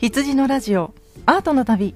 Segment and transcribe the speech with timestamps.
[0.00, 0.94] 羊のラジオ
[1.26, 1.94] アートの旅。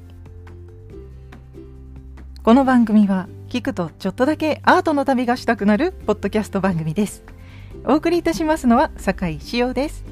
[2.42, 7.22] この番組は聞くとちょっとだけアートの旅がしたくなるポッドキャスト番組です。
[7.86, 10.04] お送りいたしますのは酒井志陽です。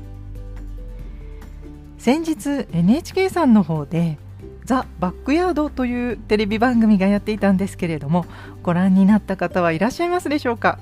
[1.99, 4.17] 先日 NHK さんの方で
[4.65, 8.25] ザ・バックヤードというテレビ番組がやっていたんですけれども
[8.63, 10.79] ご覧になった方はいらっしゃいますでしょうか。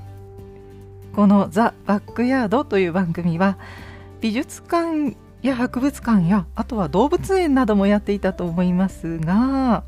[1.16, 3.58] このザ・バックヤードという番組は
[4.20, 9.84] 美術館や博物館やあとは動物園などもやっていたと思いますが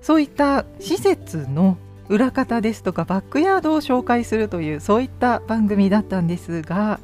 [0.00, 1.76] そういった施設の
[2.08, 7.00] 裏方ですとかバックヤードを紹介するというそういった番組だったんですが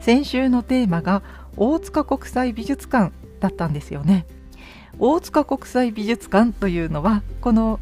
[0.00, 1.22] 先週のテーマが
[1.56, 4.26] 大塚国際美術館だったんですよね。
[4.98, 7.80] 大塚国際美術館というのはこの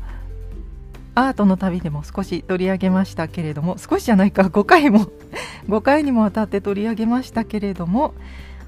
[1.15, 5.11] アートの旅でも少し取り上げましたけれども少しじゃないか5回も
[5.69, 8.15] 5回にもわたって取り上げましたけれども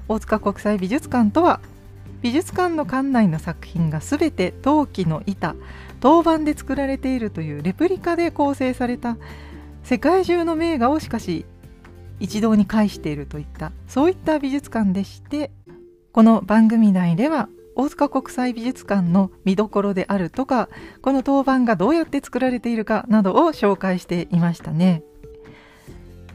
[0.07, 1.59] 大塚国際美術館とは
[2.21, 5.55] 美術館の館内の作品が全て陶器の板
[5.99, 9.17] 銅板で作られているというレプリカで構成された
[9.83, 11.45] 世界中の名画をしかし
[12.19, 15.51] 一堂に会しているといったそういった美術館でして
[16.11, 20.69] この番組内では大塚国際美術館の見どころであるとか
[21.01, 25.03] この当番がどうやって作られているかなどを紹介していましたね。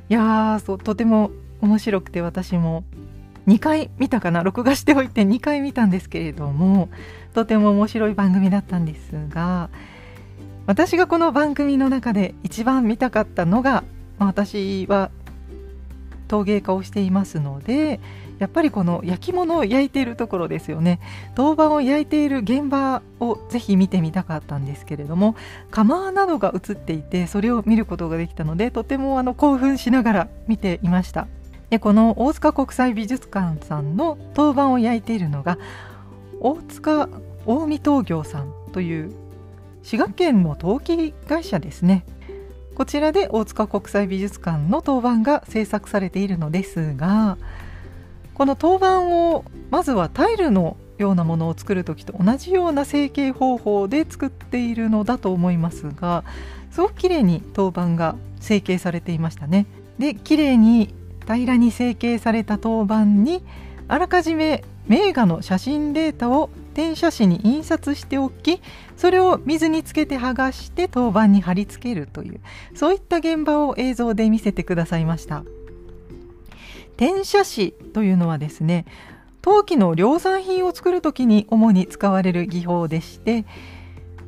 [0.09, 1.31] いやーそうとても
[1.61, 2.85] 面白くて私も
[3.47, 4.43] 2回見たかな？
[4.43, 6.89] 録画しておいて2回見たんですけれども
[7.35, 9.71] とても面白い番組だったんですが
[10.67, 13.85] 私がこの番組の中で一番見たかったのが、
[14.19, 15.11] 私は
[16.29, 17.99] 陶芸家をしていますので
[18.39, 21.01] やっぱりこの焼き物を焼いているところですよね。
[21.35, 25.35] 銅板を焼いている現場をぜひ見てみたかったんですけれども
[25.71, 31.27] 窯などが映っていてそれを見ることができたのでとてもあの興奮しながら見ていました。
[31.71, 35.59] でこの大塚国際美術館さんの銅板を焼いているのが
[36.41, 37.09] 大塚
[37.45, 39.13] 近江陶業さんという
[39.83, 42.05] 滋賀県の陶器会社ですね。
[42.79, 47.37] こちらで大塚国際美術館の当番が制作されているのですが
[48.35, 56.23] この当番をまずはタイルのようなものを作る時と同じような成形方法で作っているのだと思いますが
[56.71, 59.67] すごく綺麗に当番が成形されていましたね。
[59.99, 60.95] で綺麗に
[61.27, 63.43] 平らに成形された当番に
[63.89, 68.63] あらかじめ名画の写真データを転写紙に印刷しておき
[68.97, 72.41] それを水につけて剥がして当番に貼り付けるという
[72.73, 75.43] そういった現場を映像で見せてくださいました。
[76.97, 78.85] 転写紙というのはですね
[79.43, 83.45] 陶器の量産品を作る時に主に使われる技法でして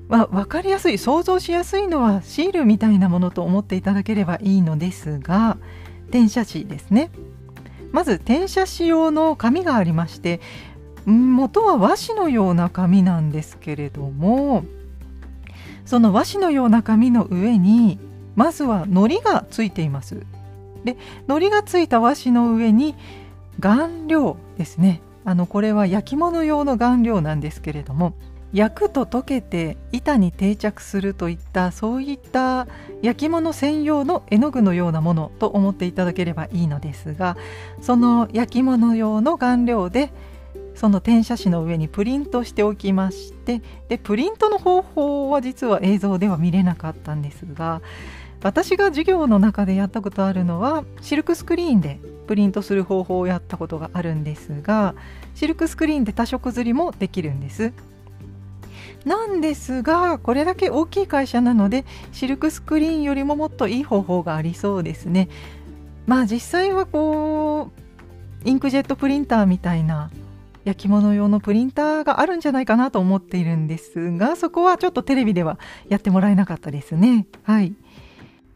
[0.09, 5.56] まあ、分かりやすい想像しやすいのはシールみたいなものと思っていただければいいのですが
[6.09, 7.12] 転写紙ですね。
[7.93, 10.41] まず転写紙用の紙がありまして
[11.10, 14.65] 元は和紙のような紙なんですけれども
[15.84, 17.98] その和紙のような紙の上に
[18.37, 20.25] まずは糊がついています。
[20.84, 22.94] で糊がついた和紙の上に
[23.59, 25.03] 顔料ですね。
[25.25, 28.15] あのこれは焼き物用の顔料なんですけれども
[28.53, 32.66] 焼くと溶けて板に定着するといったそういった
[33.03, 37.37] 焼き物専用の絵の具のようなものと思っていただければいいのですが
[37.81, 40.12] その焼き物用の顔料で
[40.81, 43.61] その転写紙の上にプリントしておきまして
[43.91, 47.83] でプリントの方法は実は映像では見れなかったんですが
[48.43, 54.95] 私が授業の中でやったことあるのはシルクスクリーンでプリントする方法をやったことがあるんですが
[55.35, 57.75] シルクスクリーンで多色刷りもできるんです。
[59.05, 65.29] なんですがこれだけ大きい会社なのでシルクスクリーンよりももっといい方法がありそうですね。
[66.07, 67.71] まあ実際はこ
[68.45, 70.11] うインクジェットプリンターみたいな
[70.65, 77.27] 焼き物用のプリンターがあるんじゃないかなと思っているんですがそこはちょっとテレビではやってもらえなかったですね。
[77.45, 77.74] はい。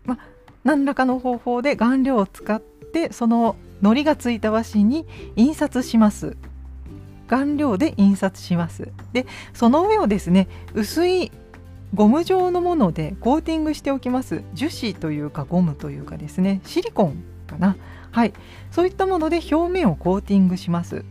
[0.04, 0.18] ま
[0.64, 5.06] 何らかの方法で顔料を使ってその糊がついた和紙に
[5.36, 6.36] 印刷します。
[7.26, 8.88] 顔料で印刷します。
[9.12, 11.32] でその上をですね薄い
[11.94, 14.42] ゴム状のものでコーティングしておきます。
[14.52, 17.76] 樹脂というかゴムというかですねシリコンかな。
[18.10, 18.32] はい。
[18.70, 21.04] そういったもので表面をコーティングします。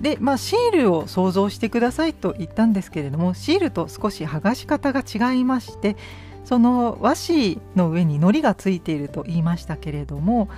[0.00, 5.96] でまあシールを想像してくださいと言ったんですけれどもシールと少し剥がし方が違いまして
[6.44, 10.48] その和紙の上に糊がついていると言いましたけれども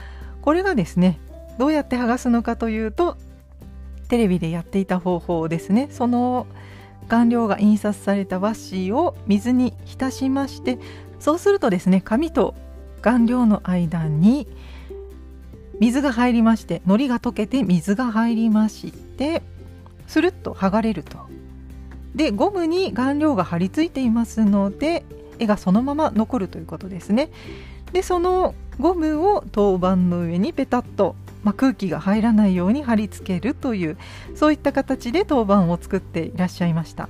[0.43, 1.21] これがですね
[1.59, 3.17] どうやって剥がすのかというと
[4.09, 5.89] テレビでやっていた方法ですね。
[5.91, 6.47] その
[7.09, 10.79] 顔料が印刷された和紙を水に浸しまして
[11.21, 12.55] そうするとですね紙と
[13.01, 14.49] 顔料の間に
[15.81, 19.43] 水が入りまして糊が溶けて水が入りまして
[20.07, 21.19] スルッと剥がれると。
[22.15, 25.05] でゴムに顔料が貼り付いていますので
[25.39, 27.29] 絵がそのまま残るということですね。
[27.93, 31.15] でそのゴムを当板の上にペタッと、
[31.45, 33.99] まあ、空気が入らないように貼り付けるという
[34.35, 37.09] そういった形で当板を作っていらっしゃいました。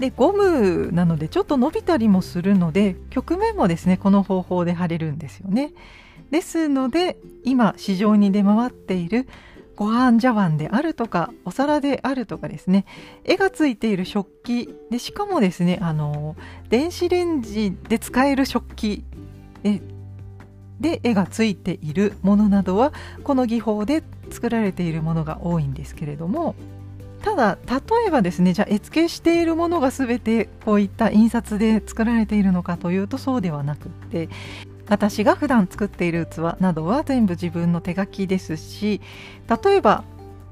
[0.00, 5.72] でゴムなのでちょっと伸びたりもするので曲面もですねこの方法で貼れるんですよね。
[6.30, 9.26] ですので今市場に出回っている
[9.76, 12.84] ご飯茶碗であるとかお皿であるとかですね。
[13.24, 16.36] 絵がついている食器でしかもですねあの
[16.68, 19.04] 電子レンジで使える食器
[20.80, 22.92] で絵がついているものなどは
[23.24, 26.54] この技法で作られているものが多いんですけれども。
[27.22, 34.28] ただ例えばですねじゃあ絵付けしているものが全てこういった印刷で作られているのかというとそうではなくって。
[34.92, 39.00] 私が普段作っている器などは全部自分の手書きですし
[39.64, 40.04] 例えば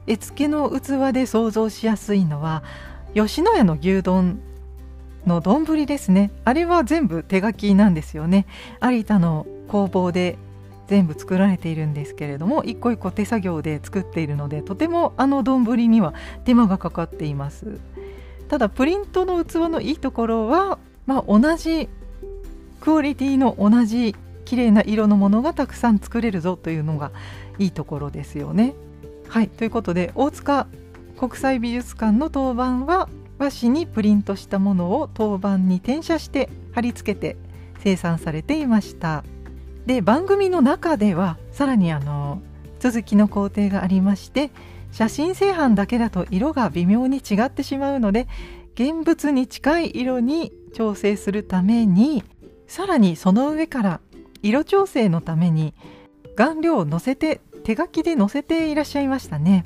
[0.06, 2.62] 絵付けの器で想像しやすいのは
[3.12, 4.40] 吉野家の牛丼
[5.26, 6.30] の丼ですね。
[6.46, 8.46] あれは全部手書きなんですよね。
[8.82, 10.38] 有田の工房で
[10.86, 16.14] 全部作られているんですけれども一個一個手作業で作っているのでとてもあの丼には
[16.46, 17.78] 手間がかかっています。
[18.48, 21.90] ただプリントの器のいいところは、まあ、同じ
[22.80, 24.16] クオリティの同じ
[24.50, 27.12] 綺麗な色のものがたくさん作れるぞというのが
[27.60, 28.74] いいところですよね。
[29.28, 30.66] はいということで大塚
[31.16, 33.08] 国際美術館の当番は
[33.38, 37.36] 和紙にプリントしたものを当番に転写して貼り付けて
[37.78, 39.22] 生産されていました
[39.86, 42.42] で番組の中ではさらにあの
[42.80, 44.50] 続きの工程がありまして
[44.90, 48.26] 写真製版だけだと色が微妙に違ってしまうので
[48.74, 52.24] 現物に近い色に調整するために
[52.66, 54.00] さらにその上から
[54.42, 55.74] 色調整のために
[56.36, 59.64] 顔料をのせて手書きでのせていらっしゃいましたね。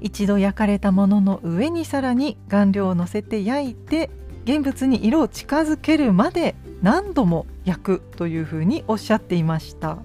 [0.00, 4.10] 一度焼かれたものの上にさらに顔料をのせて焼いて
[4.44, 9.98] 現物に色を近づけるまで何度も焼くというふうにおっしゃっていました。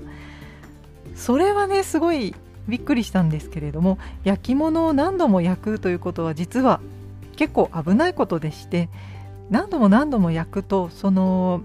[1.16, 2.36] それはねすごい
[2.68, 6.82] びっくりしたんですけれども焼き物を何度も焼くということは実は
[7.38, 8.90] 結構危ないことでして
[9.50, 11.62] 何度も何度も焼くとその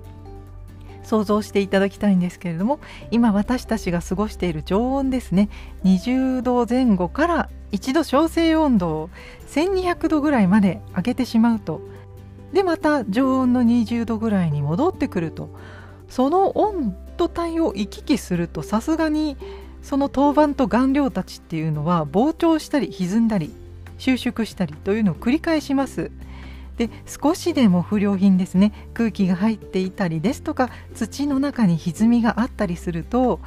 [1.02, 2.80] 想像していただきたいんですけれども
[3.10, 5.48] 今私たちが過ごしている常温ですね。
[5.84, 9.10] 20度前後から一度調整温度を
[9.48, 11.80] 1200度ぐらいまで上げてしまうと。
[12.52, 15.50] でまた常温の20度ぐらいに戻ってくると。
[16.08, 19.36] その温度帯を行き来するとさすがに
[19.82, 23.54] その当板と顔料たちっていうのは膨張したり歪んだり
[23.98, 26.10] 収縮したりというのを繰り返します。
[26.80, 28.72] で少しでも不良品ですね。
[28.94, 33.38] 空気が入っていたりですとか土の中に歪みがあったりすると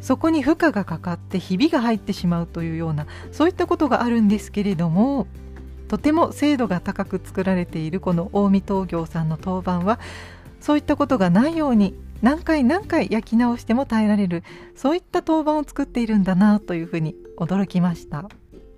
[0.00, 5.26] そこに負荷がかかってひびが入ってしまうというようなそういったことがあるんですけれども
[5.88, 10.00] とても精度が高く作られているこの近江東業さんの当番は
[10.58, 14.42] そういったことがないように何回何回焼き直しても耐えられる
[14.74, 18.24] そういった当番を作っているんだなというふうに驚きました。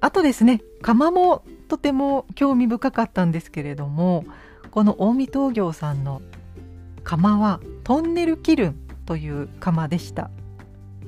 [0.00, 1.44] あとですね窯も
[1.74, 4.24] とても興味深かったんですけれども
[4.70, 6.22] この近江東業さんの
[7.02, 8.76] 窯はトンネルキルン
[9.06, 10.30] という窯でした。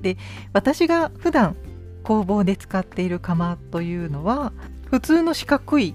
[0.00, 0.16] で
[0.52, 1.54] 私が普段
[2.02, 4.52] 工房で使っている窯というのは
[4.90, 5.94] 普通の四角い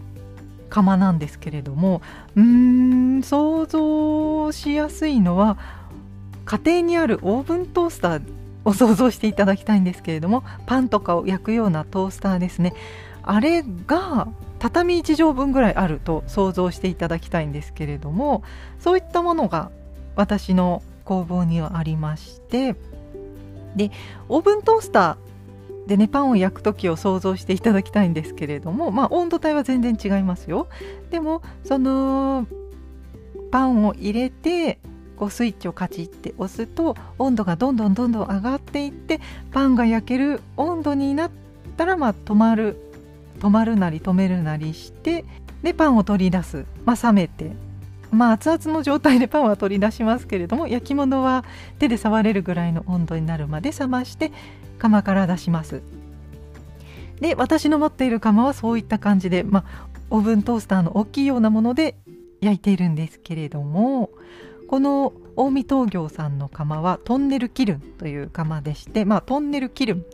[0.69, 2.01] 窯なんですけれども
[2.37, 5.57] うーん想像しやすいのは
[6.45, 8.21] 家庭にあるオーブントースター
[8.63, 12.73] を想像していただきたいんですけれどもパンとかを焼くようなトースターですね。
[13.21, 14.29] あれが
[14.61, 18.43] 畳1畳分ぐらいあると想像していただきたいんですけれども
[18.79, 19.71] そういったものが
[20.15, 22.75] 私の工房にはありまして
[23.75, 23.89] で
[24.29, 30.67] オーブントースターでねパンを焼く時を想像していただきたいんですけれどもまあ温度帯は全然違いますよ。
[31.09, 32.45] でもその
[33.49, 34.77] パンを入れて
[35.17, 41.31] こうスイッチをカチッて押すと温度がどんどんどんどん上がっていってパンが焼ける温度になっ
[41.77, 42.90] たらまあ止まる
[43.41, 45.25] 止まるなり止めるなりして
[45.63, 47.51] でパンを取り出す、まあ、冷めて。
[48.11, 51.45] まあ熱々の状態でパンは取り出しますけれども焼き物は
[51.79, 54.33] 手で触れるぐらいの温度になるまで冷まして
[54.79, 55.81] 窯から出します。
[57.21, 61.95] で私の持っている窯はそういった感じで、まあ、オーブントースターの大きいようなもので
[62.41, 64.09] 焼いているんですけれども
[64.71, 70.05] この近江東業さんの窯はトンネルキルンという窯でして、まあ、トンネルキルン。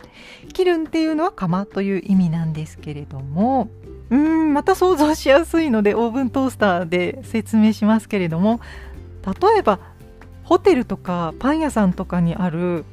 [0.51, 3.69] キルンっていうのは窯という意味なんですけれども
[4.09, 8.59] うんまた想像しやすいのでオーブントースターで説明しますけれども
[9.27, 9.79] 例えば
[10.43, 12.83] ホテルとかパン屋さんとかにある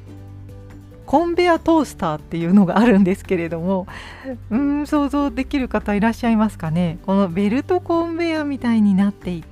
[1.07, 3.87] コンベアトースターっていうのがあるんですけれども
[4.51, 6.99] うん想像できる方いらっしゃいますかね？
[7.07, 9.43] このベルトコンベアみたいになってい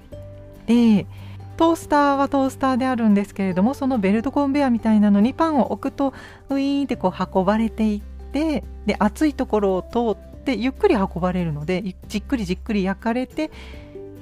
[0.67, 1.07] て
[1.57, 6.13] トースターはトースターであるんですけれどもそのベルトコンベアみたいなのにパンを置くと
[6.49, 13.51] ウィーンってこう運ばれていってで熱いところを通ってゆっくり運ばれるのでじっくりじっくり焼かれて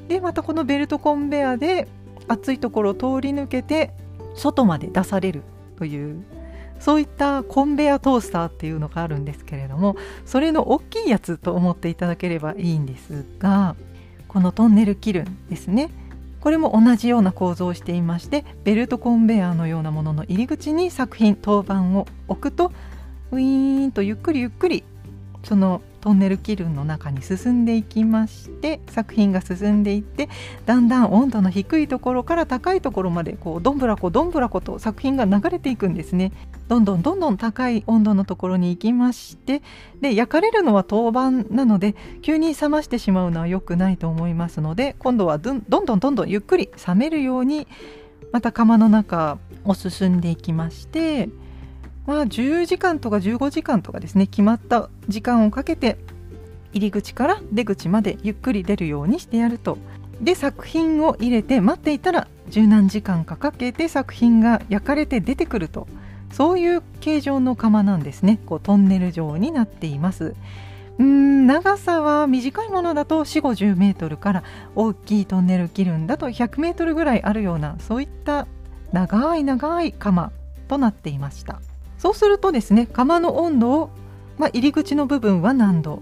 [0.07, 1.88] でまたこのベルトコンベアで
[2.27, 3.91] 熱いところを通り抜けて
[4.35, 5.43] 外まで出される
[5.77, 6.23] という
[6.79, 9.95] そういったコンベアトースターっていうのがあるんですけれども
[10.25, 13.75] それの大きいやつと思っていただければいいんですが
[14.27, 15.89] このトンネルキルンですね。
[16.41, 22.71] これも同じような構造をしていましてベルトコンベヤーのようなものの入り口に作品当番を置くと
[23.31, 24.83] ウィーンとゆっくりゆっくり
[25.43, 30.29] そのトンネル気流の中に進んでいきまして作品が進んでいって
[30.65, 36.31] だんだん温度の低いところから高いところまでこうどんぶらこどんぶらこと作品が流れていくんですね。
[36.67, 39.62] どんどんどんどん高い温度のところに行きまして
[40.00, 47.67] で焼かれるのは当番なので急に冷ましてしまうのは良くないと思いますので今度はどんどんどんどんどんゆっくり冷めるように
[48.31, 51.27] また釜の中を進んでいきまして
[52.05, 55.98] まあ、10時間とか15時間とかですね決まった時間をかけて
[56.74, 59.77] 入り口から出口までゆっくり出るようにしてやると。
[60.22, 65.88] で作品を入れて待っていたら十何時間かかけて作品が焼かれて出てくると。
[66.31, 68.39] そういう形状の窯なんですね。
[68.46, 70.34] こうトンネル状になっています。
[70.98, 74.43] うん長さは短いものだと4 5 0メートルから
[74.75, 78.48] 大きいトンネル切るんだと100メートルぐらいあるようなそういった
[78.91, 80.31] 長い長い窯
[80.67, 81.62] となっていました。
[82.01, 83.89] そうするとですね窯の温度を、
[84.39, 86.01] まあ、入り口の部分は何度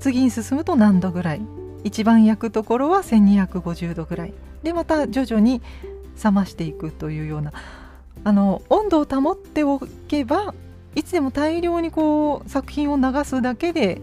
[0.00, 1.42] 次に進むと何度ぐらい
[1.84, 5.60] 一番焼くところは1250度ぐらいでまた徐々に
[6.24, 7.52] 冷ましていくというような
[8.24, 9.78] あの温度を保ってお
[10.08, 10.54] けば
[10.94, 14.00] いつでも大量にこう作品を流すだけで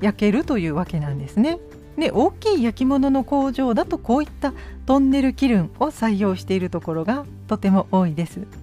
[0.00, 1.60] 焼けるというわけなんですね。
[1.96, 4.52] で大きい焼き物の工場だとこういった
[4.86, 8.61] トンネルキルンを採用しているところがとても多いです。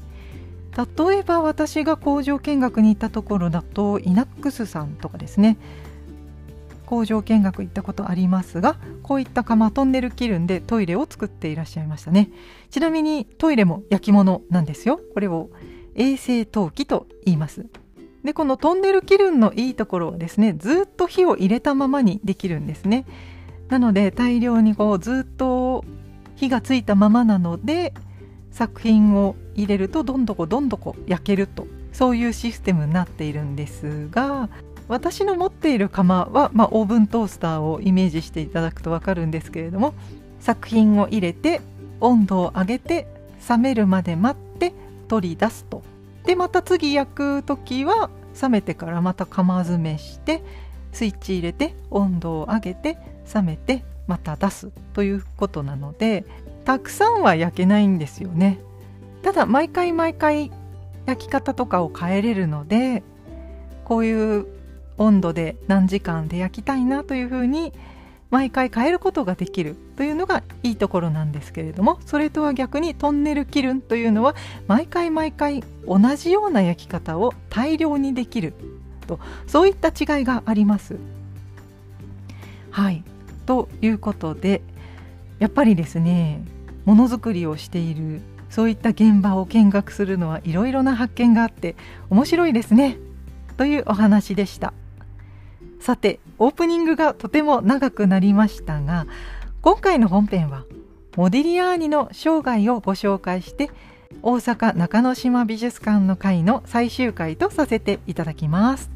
[0.85, 5.57] 例えば私が工場見学に行ったところだとイナックスさんとかですね。
[6.85, 12.29] 工場見学行ったことありますがこういった窯トンネルキルンでトイレを作っていらっしゃいましたね。
[12.71, 14.99] ちなみにトイレも焼き物なんですよ。
[15.13, 15.49] これを
[15.95, 17.67] 衛生陶器と言います。
[18.23, 23.05] でこのトンネルキルンのいいところはですねずっと火を入れたままにできるんですね。
[23.69, 25.85] なので大量にこうずっと
[26.35, 27.93] 火がついたままなので
[28.51, 34.49] 作品を入れるとどんどこどんどこ焼けるとそういうシステムになっているんですが
[34.87, 39.93] 私の持っている窯は、まあ、オーブントースターをイメージしていただくと分かるんですけれども
[40.39, 41.61] 作品を入れて
[42.01, 43.07] 温度を上げて
[43.47, 44.73] 冷めるまで待って
[45.07, 45.83] 取り出すと。
[46.25, 48.09] でまた次焼く時は
[48.41, 50.43] 冷めてからまた釜詰めして
[50.91, 52.97] スイッチ入れて温度を上げて
[53.33, 56.25] 冷めてまた出すということなので
[56.65, 58.59] たくさんは焼けないんですよね。
[59.21, 60.51] ただ毎回毎回
[61.05, 63.03] 焼き方とかを変えれるので
[63.83, 64.47] こういう
[64.97, 67.73] 温度で何時間で焼きたいなというふうに
[68.29, 74.35] 毎回変えることができるというのがいいところなんですけれどもそれとは逆にトンネルキルンというのは
[74.67, 78.53] 毎回毎回同じような焼き方を大量にできる
[79.07, 80.97] とそういった違いがあります。
[82.69, 83.03] はい
[83.47, 84.61] ということで
[85.39, 86.43] やっぱりですね
[86.85, 91.75] ものづくりをしているそういった現場を見学するのはいろいろな発見があって
[92.09, 92.97] 面白いですね
[93.57, 94.73] というお話でした
[95.79, 99.07] さてオープニングがとても長くなりましたが
[99.61, 100.65] 今回の本編は
[101.15, 103.69] モディリアーニの生涯をご紹介して
[104.21, 108.89] 大阪中之島美術館の会の最終回とさせていただきます。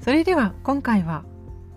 [0.00, 1.24] それでは今回は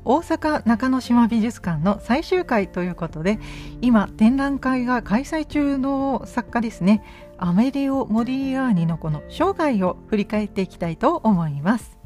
[0.05, 3.39] 大阪中之島美術館の最終回ということで
[3.81, 7.03] 今展覧会が開催中の作家ですね。
[7.37, 11.97] アメリオ・モディリアーニのこの生涯を振り返っていきたいと思います。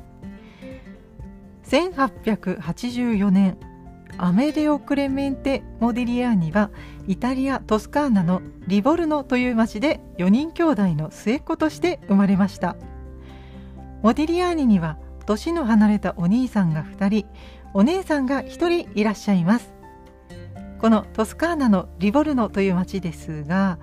[1.65, 3.57] 1884年
[4.17, 6.71] アメデオ・クレメンテ・モディリアーニは
[7.07, 12.75] イタリア・トスカーナのリボルノという町で4人兄弟の末っ子として生まれました。
[14.01, 14.97] モディリアーニには
[15.27, 17.27] 年の離れたお兄さんが2人
[17.73, 19.73] お姉さんが1人いらっしゃいます。
[20.79, 23.79] このトスカーナのリボルノという町ですが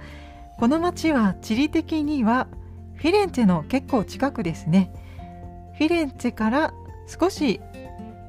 [0.58, 2.46] この町は地理的には
[2.94, 4.92] フィレンツェの結構近くですね。
[5.76, 6.72] フィレンツェから
[7.06, 7.60] 少し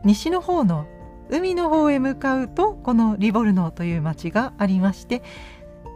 [0.03, 0.87] 西の方の
[1.29, 5.23] 海の方へ向かうとこのリボルノという町がありまして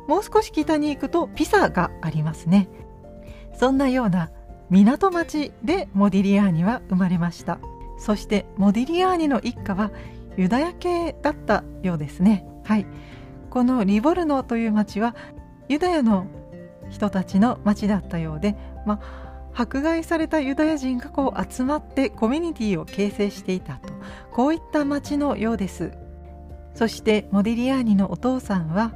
[0.08, 2.70] もう少し北に行くとピサがありますね。
[3.54, 4.32] そんなような
[4.70, 7.60] 港町でモディリアーニは生まれました。
[7.98, 9.92] そしてモディリアーニの一家は
[10.38, 12.46] ユダヤ系だったようですね。
[12.64, 12.86] はい。
[13.50, 15.16] このリボルノという町は
[15.68, 16.28] ユダヤの
[16.90, 23.90] 人たちの町だったようで、まあ、迫害されたユダヤ人がこう集まってコミュニティを形成していたと。
[24.32, 25.92] こういった町のようです。
[26.76, 28.94] そしてモディリアーニのお父さんは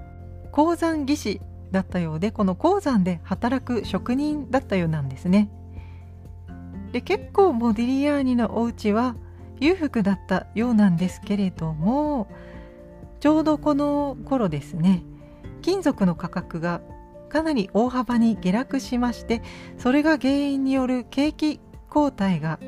[0.51, 5.50] 鉱山技師だったようでこの鉱山で働く職人だったようなんですね。
[6.93, 9.15] で結構モディリアーニのお家は
[9.59, 12.29] 裕福だったようなんですけれども
[13.19, 15.03] ちょうどこの頃ですね
[15.62, 16.81] 金属の価格が
[17.29, 19.41] かなり大幅に下落しまして
[19.77, 21.59] それが原因による景気
[21.89, 22.59] 後退が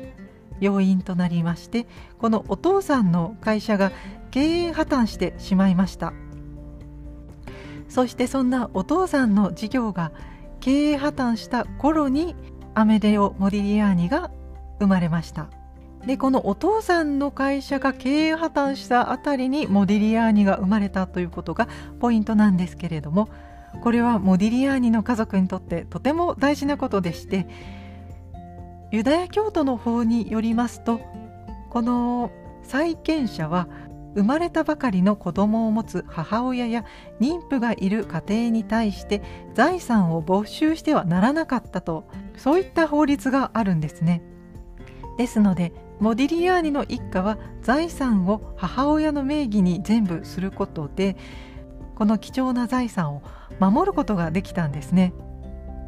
[0.60, 1.86] 要因となりまして
[2.18, 3.92] このお父さんの会社が
[4.30, 6.12] 経営破綻してしまいました。
[7.88, 10.12] そしてそんなお父さんの事業が
[10.60, 12.34] 経営破綻した頃に
[12.78, 14.30] アメデオ・モディリアーニが
[14.80, 15.48] 生まれました。
[16.06, 21.68] でこのお父さんの会社が経営破綻したあたりにモディリアーニが生まれたということが
[22.00, 23.30] ポイントなんですけれども
[23.82, 27.48] これはモディリアーニの家族にとってとても大事なことでして
[28.92, 31.00] ユダヤ教徒の方によりますと
[31.70, 32.30] この
[32.62, 33.66] 債権者は
[34.16, 36.86] 生まれたばかりの子供を持つ母親や
[37.20, 39.22] 妊婦がいる家庭に対して
[39.54, 44.22] 財産を没収してはならなかったとそういった法律があるんですね。
[45.18, 51.16] ですのでモディリアーニの一家は財産を母親の名義に全部することで
[51.94, 53.22] この貴重な財産を
[53.60, 55.12] 守ることができたんですね。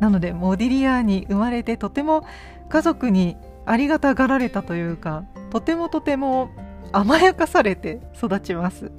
[0.00, 2.24] なのでモディリアーに生まれてとても
[2.68, 3.36] 家族に
[3.66, 6.50] ありがたがられたというかとてもとても
[6.92, 8.90] 甘やかされて育ちます。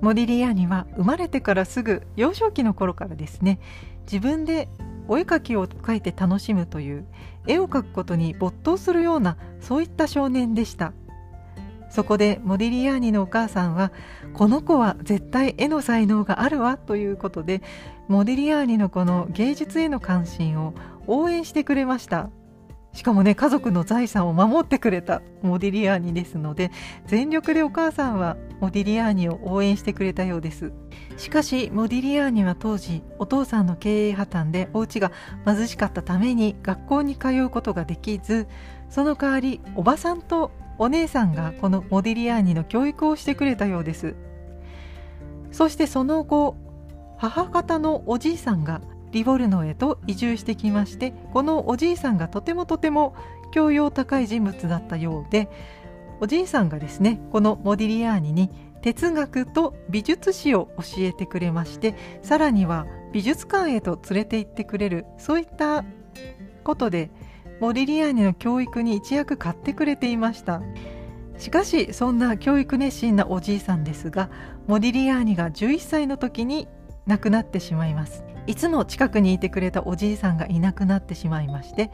[0.00, 3.58] モディリアーニは生まれてからすぐ幼少期の頃からですね。
[4.10, 4.68] 自分で
[5.08, 7.06] お絵描きを描いて楽しむという
[7.46, 10.92] 絵を描くことに没頭するようなそういった少年でした。
[11.88, 13.92] そこでモディリアーニのお母さんは
[14.34, 17.62] この子は絶対絵の才能があるわということで
[18.08, 20.74] モディリアーニのこの芸術への関心を
[21.06, 22.28] 応援してくれました。
[22.96, 26.70] しかもね家族の財産を守ってくれたモディリアーニですので
[27.04, 30.72] 全力でお母さんはモディリアーニを応援してくれたようです。
[31.18, 35.12] しかしモディリアーニは当時お父さんの経営破綻でお家が
[35.44, 38.48] 貧しかったために学校に通うことができず
[38.88, 44.16] その代わりおばさんとお姉さんがこのモディリアーニの教育をしてくれたようです。
[45.52, 46.56] そしてその後
[47.18, 48.80] 母方のおじいさんが
[49.16, 53.16] リボルノへと移住してきましてこのおじいさんがとてもとても
[53.50, 55.48] 教養高い人物だったようで
[56.20, 58.50] おじいさんがですねこのモディリアーニに
[58.82, 65.82] 哲学と美術史を教えてくれましてさらには美術館へと連れて行ってくれるそういった
[66.62, 67.10] ことで
[67.58, 70.60] モディリアーニの教育に一役買ってくれていました。
[71.38, 74.30] しかしそんな教育熱心なおじいさんですが
[74.66, 76.66] モディリアーニが11歳の時に
[77.06, 78.24] 亡くなってしまいます。
[78.46, 81.90] いつも近くにいてくれたおじいさんがいなくなってしまいまして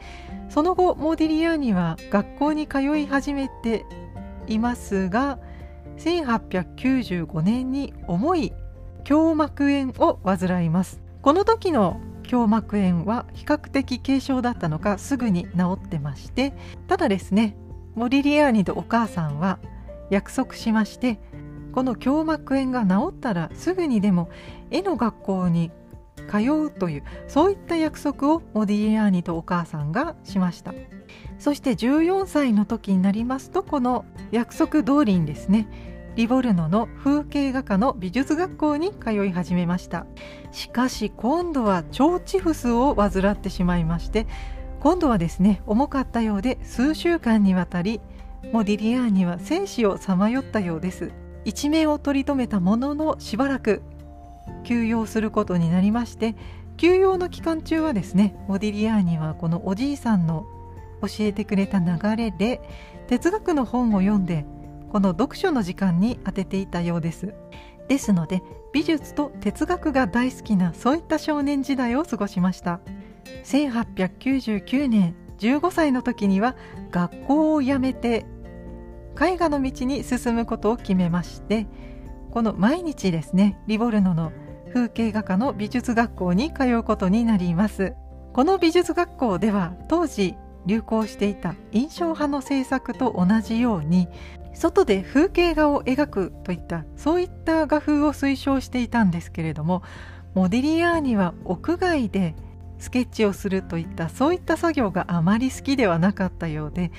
[0.49, 3.85] その後モディリアーニは学校に通い始めて
[4.47, 5.39] いますが
[5.97, 8.53] 1895年に重い
[9.09, 11.01] 胸膜炎を患います。
[11.21, 16.53] この時の胸膜炎は比較的軽症だったのかすぐに治ってまして
[16.87, 17.55] ただですね
[17.95, 19.59] モリリアーニとお母さんは
[20.09, 21.19] 約束しまして
[21.71, 24.29] この胸膜炎が治ったらすぐにでも
[24.69, 25.71] 絵の学校に
[26.23, 30.73] 通うというそういった約束をモディリアーニとお母さんがしました。
[31.39, 35.67] そして14歳の時になりますとこの約束通りにですね
[36.15, 40.05] リボルノの風景画家の美術学校に通い始めました。
[40.51, 44.27] しかし今度は腸チフスを患ってしまいまして
[44.79, 47.99] 今度はですね重かったようで数週間にわたり
[48.51, 51.11] モディリアーニは生死をさまよったようです。
[51.45, 53.81] 一命を取り留めたもののしばらく
[54.63, 56.35] 休養することになりまして
[56.77, 60.45] 休養の期間中はですねモディリアーニはこのおじいさんの
[61.01, 62.61] 教えてくれた流れで
[63.07, 64.45] 哲学の本を読んで
[64.89, 67.33] この読書の時間に当てていたようです。
[67.87, 72.79] ですので美術と哲学が大好きなそういった少年時代を過ごしました。
[73.43, 76.55] 1899年15歳の時には
[76.91, 78.25] 学校を辞めて
[79.19, 81.67] 絵画の道に進むことを決めまして
[82.33, 84.31] この毎日ですねリボルノの
[84.73, 87.93] 風景画家の美術学校に通うことになります。
[88.33, 90.33] この美術学校では当時
[90.65, 94.07] 流行していた印象派の制作と同じように
[94.55, 99.83] 外で風景画を描くといったそういった画風を推奨していたんですけれども
[100.33, 102.33] モディリアーニは屋外で
[102.79, 106.91] スケッチをするといったそういった作業があまり好きではなかったようで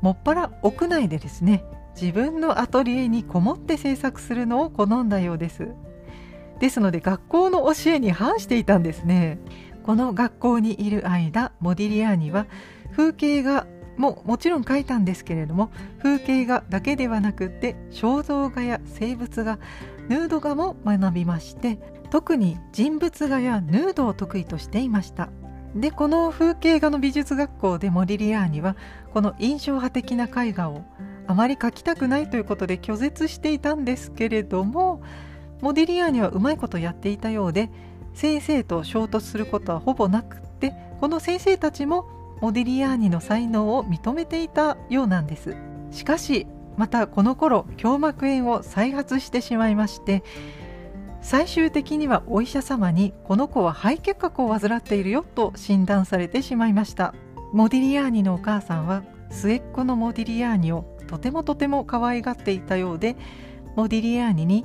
[0.00, 1.62] もっぱら屋内でですね
[2.00, 5.68] 自分のアトリエにこもって制作するのを好んだようです。
[6.58, 9.38] ですので学校の教えに反していたんですね。
[9.82, 12.46] この学校にいる間モディリアーニは
[12.92, 19.58] 風景画ももちろん描いたんですけれども風景画だけではなくって肖像画や生物画
[20.08, 21.78] ヌード画も学びまして
[22.10, 25.30] 特に人物画やヌードを得意としていました。
[25.74, 28.74] でこの風景画の美術学校でモディリアーニは
[29.12, 30.82] この印象派的な絵画を
[31.30, 35.00] あまり描きたくないということで拒絶していたんですけれども
[35.60, 37.70] モディリアーニはうまいことやっていたようで
[38.14, 42.08] 先生と衝突することはほぼなくってこの先生たちも
[42.40, 45.54] モディリアーニの才能を認めていたようなんです。
[45.92, 50.24] しかしまたこの頃胸膜炎を再発してしまいまして
[51.20, 57.14] 最終的にはお医者様にこの子は肺結核を患っているよと診断されてしまいました。
[57.52, 63.16] モディリアーニのお母さんは末っ子のモディリアーニをとてもとても可愛がっていたようで
[63.74, 64.64] モディリアーニに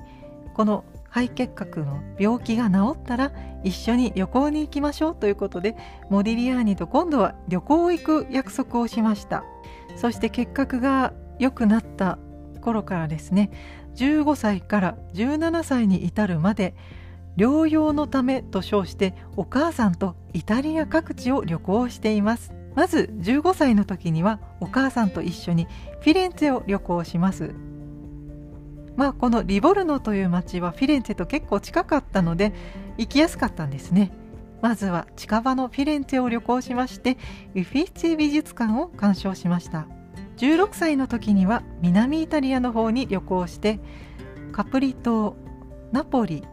[0.54, 3.32] この肺結核の病気が治ったら
[3.64, 5.76] 一緒に旅行に行きましょうということで
[6.12, 9.44] モディリアーニと今度は旅行行く約束をしました。
[9.96, 12.20] そして結核が良くなった
[12.62, 13.50] 頃からですね
[13.96, 16.76] 15歳から17歳に至るまで
[17.38, 22.54] 療養のためと称してお母さんとイタリア各地を旅行しています。
[22.76, 25.68] まず15歳の時にはお母さんと一緒に
[26.02, 27.54] フィレンツェを旅行します。
[28.96, 32.54] まあこのリボルノという町はフィレンツェと結構近かったので
[32.98, 34.12] 行きやすかったんですね。
[34.62, 37.18] まずは近場のフィレンツェを旅行しまして
[37.54, 39.88] ウィフィッチ美術館を鑑賞しました。
[40.38, 43.80] 16歳の時には南イタリアの方に旅行して
[44.52, 45.36] カプリ島
[45.92, 46.44] ナポリ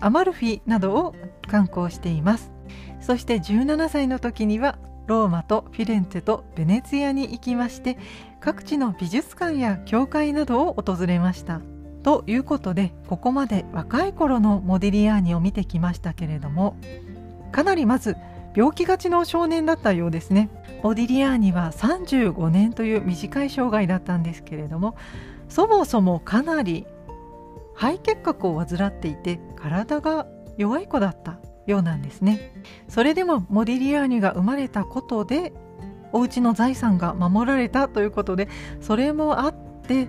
[0.00, 1.14] アマルフィなどを
[1.48, 2.52] 観光しています。
[3.00, 4.78] そして17歳の時には
[5.12, 7.98] ローマとフィレンツェとベネツィアに行きまして
[8.40, 11.60] 各地の美術館や教会などを訪れました。
[12.02, 16.76] ということでここまで若い頃のモディリアーニを見てきましたけれども
[17.52, 18.16] かなりまず
[18.56, 20.48] 病気がちの少年だったようですね。
[20.82, 24.96] モディリアーニは35年という短い生涯だったんですけれども
[25.48, 26.86] そもそもかなり
[27.74, 31.38] 肺結核を患っていて体が弱い子だった。
[31.72, 32.52] ようなんですね。
[32.88, 35.52] それでもモディリアーニが生まれたことで
[36.12, 38.48] お家の財産が守られたということで
[38.80, 40.08] それもあって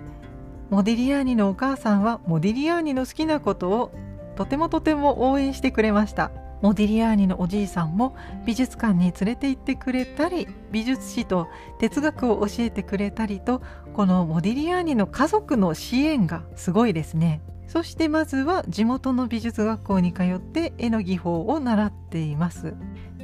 [0.70, 3.92] モディリアーニのお母さんはモディリアーニの好きなことを
[4.36, 6.30] とてもとても応援してくれました。
[6.60, 11.46] モディリアーニのおじいさんも美術館に連れて行ってくれたり美術史と
[11.78, 13.60] 哲学を教えてくれたりと
[13.92, 17.42] このモディリアーニの家族の支援がすごいですね。
[17.66, 22.74] そしてまずは地元の美術学校に通って絵の技法を習っています。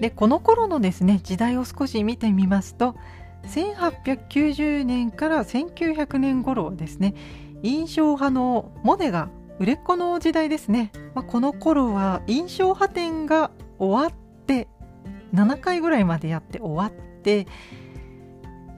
[0.00, 2.96] でこの頃のですね時代を少し見てみますと
[3.44, 7.14] 1890年から1900年頃はですね
[7.62, 14.68] 印象派のモネが売れっ子の時代ですね、まあ、この頃は印象派展が終わって
[15.34, 17.46] 7回ぐらいまでやって終わって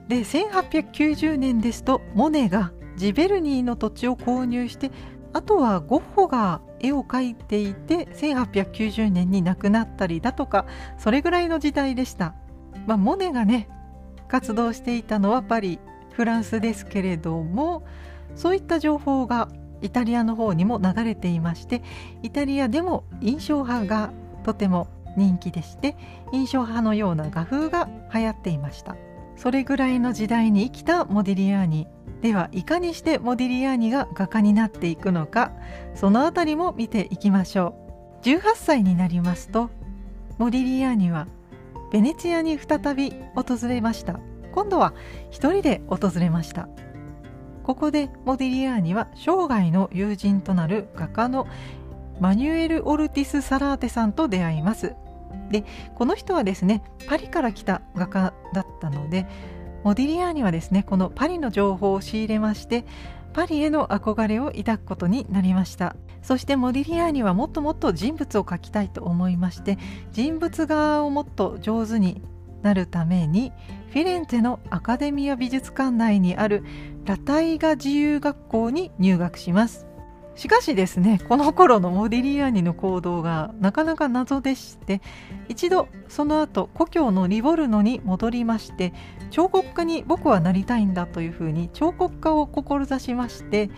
[0.09, 4.91] で1890年ですとモネがジベルニーの土地を購入して
[5.33, 10.67] あとはゴッホが絵を描いていて1890年に亡くなったりだとか
[10.99, 12.35] それぐらいの時代でした、
[12.87, 13.69] まあ、モネがね
[14.29, 15.79] 活動していたのはパリ
[16.13, 17.85] フランスですけれども
[18.35, 19.49] そういった情報が
[19.83, 21.83] イタリアの方にも流れていまして
[22.23, 24.13] イタリアでも印象派が
[24.45, 25.97] とても人気でして
[26.33, 28.97] 印象派のような画風が流行っていました。
[29.43, 31.89] それぐらいの時代に生きたモディリアーニ
[32.21, 35.51] ではいかにしてモディリアーニが画家になっていくのか
[35.97, 37.75] そのあたりも見ていきましょ
[38.23, 38.25] う。
[38.25, 39.69] 18歳になりますと
[40.39, 41.27] モディリアーニは
[41.91, 44.21] ベネチアに再び訪れました。
[44.53, 44.95] 今度は
[45.33, 46.69] 一人で訪れました。
[47.65, 51.49] ここでモディリアーニは生涯の友人となる画家の
[52.21, 54.95] マニュエル・オルティス・サラーテさんと出会います。
[55.51, 55.65] で
[55.95, 59.27] この人はですねパリから来た画家だったので
[59.85, 62.85] モディリアーニはですねこのパリの情報を仕入れまして
[63.33, 65.97] パリへの憧れを抱くことになりました。
[66.23, 69.77] そしてモディリアーニはもっともっと人物を描きたいと思いまして
[70.13, 72.23] 人物画をもっと上手に
[72.63, 73.53] なるために
[73.91, 76.63] フィレンツェのアカデミア美術館内にある
[77.05, 79.92] ラタイガ自由学校に入学します。
[80.35, 85.01] しかしですねこの頃のモディリアーニの行動がなかなか謎でして
[85.49, 88.93] 一度その後故郷のリボルノに戻りまして
[89.31, 93.71] 彫刻家に僕はなりたいんだというふうに彫刻家を志しまして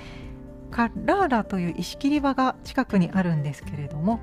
[0.70, 4.20] カッラーラという石切り場が近くにあるんですけれども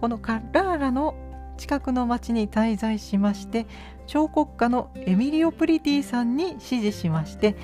[0.00, 1.14] このカッラーラの
[1.58, 3.66] 近くの町に滞在しまして
[4.06, 7.56] 彫刻家のエミリオ・プリティさんに指示しまして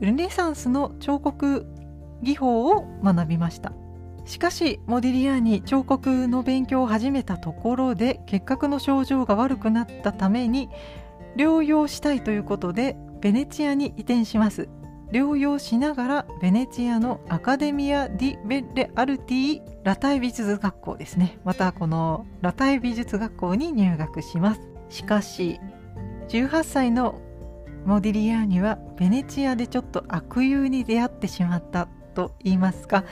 [0.00, 1.66] ルネサンスの彫刻
[2.22, 3.72] 技法を学びました。
[4.24, 10.68] しかしモディリアーニ彫刻の勉強を始めたところで結核の症状が悪くなったために
[11.36, 14.68] 療養したいということでベネチアに移転します。
[15.12, 21.38] 療養しながらベネチアのアカデミア・ディ・ベレ・アルティラタイ美術学校ですね。
[21.44, 24.60] またこのラタイ美術学校に入学します。
[24.88, 25.60] しかし
[26.28, 27.20] 18歳の
[27.84, 31.88] モディリアーニはベネチアでちょっと悪友に出会ってしまった。
[32.16, 33.04] と言いますか。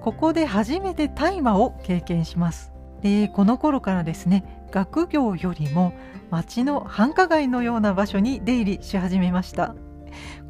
[0.00, 2.72] ここで初めて大麻を経験します。
[3.02, 5.92] でこの頃からですね学業よりも
[6.30, 9.74] 町の繁華街のような場所に出入りし始めました。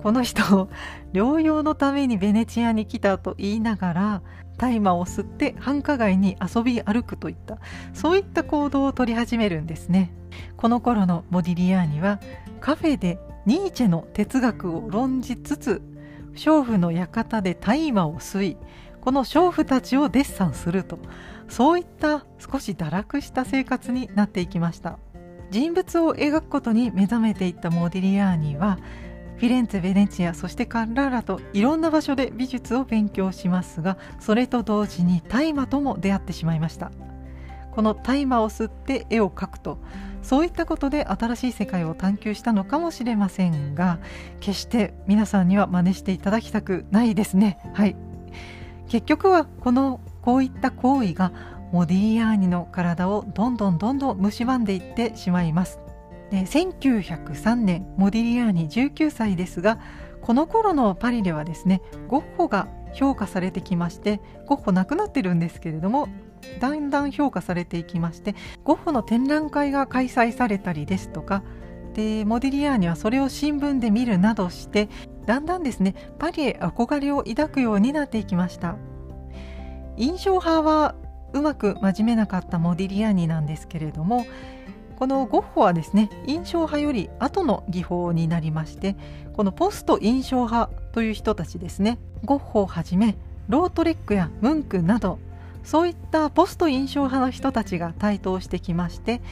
[0.02, 0.68] この人
[1.14, 4.22] 療養のためにベネチアに来たと言いながら
[4.58, 7.58] 大麻を吸って繁華街に遊び歩くといった
[7.94, 10.12] そういった行動をとり始めるんですね。
[10.56, 12.20] この頃のモディリアーニは
[12.60, 15.82] カフェでニーチェの哲学を論じつつ
[16.34, 18.56] 娼婦の館で大麻を吸い
[19.00, 20.98] この娼婦たちをデッサンすると
[21.48, 24.98] そういった少し堕落した生活になっていきました。
[25.50, 28.78] 人物を描くことに目覚めていったモディリアーニは
[29.36, 36.90] フィレンツェベネチアそしてカッラーラといろんな場所で美術を勉強しますがそれと同時に大麻とも出会ってしまいました。
[37.74, 39.78] この大麻を吸って絵を描くと。
[40.22, 43.98] そういったことで新しい世界を探求したのかもしれませんが
[44.40, 47.58] 決して皆さんには真似していただきたくないですね。
[47.74, 47.96] はい。
[48.88, 51.32] 結局はこのこういった行為が
[51.72, 55.78] モディアーニの体をどんどんどんどん蝕んでいってしまいます。
[56.30, 59.78] で1903年モディリアーニ19歳ですが
[60.22, 66.08] この頃のパリではですねゴッホが評価されてきましてゴッホ亡くなってるんですけれども
[66.60, 71.42] だんだん評価されていきましてゴッホの展覧会が開催されたりですとか
[71.94, 74.88] でモディリアーニはそれを新聞で見るなどして
[75.26, 78.76] だんだんですねパリへ憧れを抱くようになっていきました。
[79.96, 80.94] 印象派は
[81.32, 84.26] うまく馴染めなかったモディリアーニなんですけれども
[84.96, 88.96] このゴッホはですね印象派より後の技法になりまして
[89.34, 93.16] このポスト印象派という人たちですねゴッホをはじめ
[93.48, 95.18] ロートレックやムンクなど
[95.64, 99.22] そういったポスト印象派の人たちが台頭してきまして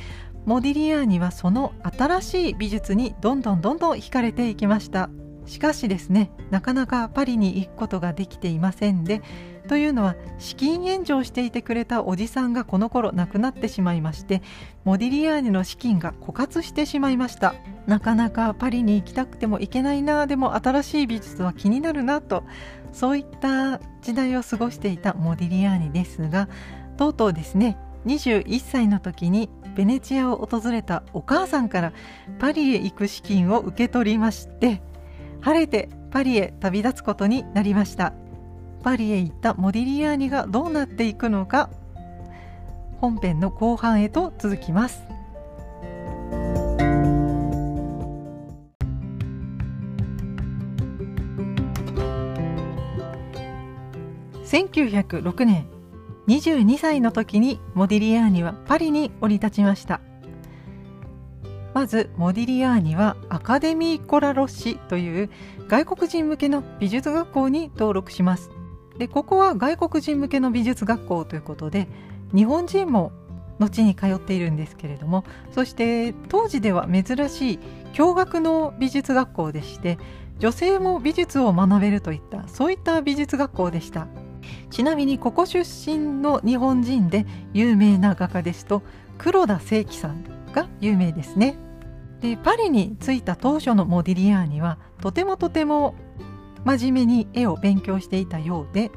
[0.44, 5.08] モディリアーニはその新しい美術にどんどんどんどん惹かれていきました。
[5.46, 9.22] しかしですねなかなかパリに行くことができていませんで
[9.68, 14.42] というのは資金援助をしていてくれたおじさんがこの頃亡くなってしまいまして
[14.84, 17.54] モディリアーニの資金が枯渇してしまいました。
[17.86, 22.44] なかなかパリに行きたくても行けないなでも新しい美術は気になるなと
[22.92, 26.48] そういった時代を過ごしていたモディリアーニですが
[26.96, 31.92] とうとうですね21歳の時にベネチアを訪れたお母さんから
[32.38, 34.82] パリへ行く資金を受け取りまして
[35.40, 38.12] 晴れてパリへ旅立つことになりました。
[38.82, 41.70] パリへ行ったモディリアーニがどうなっていくのか
[43.00, 45.02] 本編の後半へと続きます。
[54.44, 55.66] 1906年
[56.28, 60.00] 22歳の時にモディリアーニはパリに降り立ちました。
[61.74, 65.30] まずモディリアーニはアカデミー・コラロッシという
[65.68, 68.50] 外国人向けの美術学校に登録します。
[68.98, 71.88] でここは外国人向けの美術学校ということで
[72.34, 73.12] 日本人も
[73.58, 77.58] 後に通っているんですけれどもそして当時では珍しい
[77.94, 79.98] 共学の美術学校でして
[80.38, 84.08] 女性も美術を学べるといったそういった美術学校でした。
[84.70, 88.82] ちなみにここ出身の日本人で有名な画家ですと
[89.18, 91.56] 黒田清輝さんが有名ですね。
[92.20, 95.94] でパリに着いた当初のモディリアーニはとてもとても
[96.64, 98.90] 真面目に絵を勉強していたようで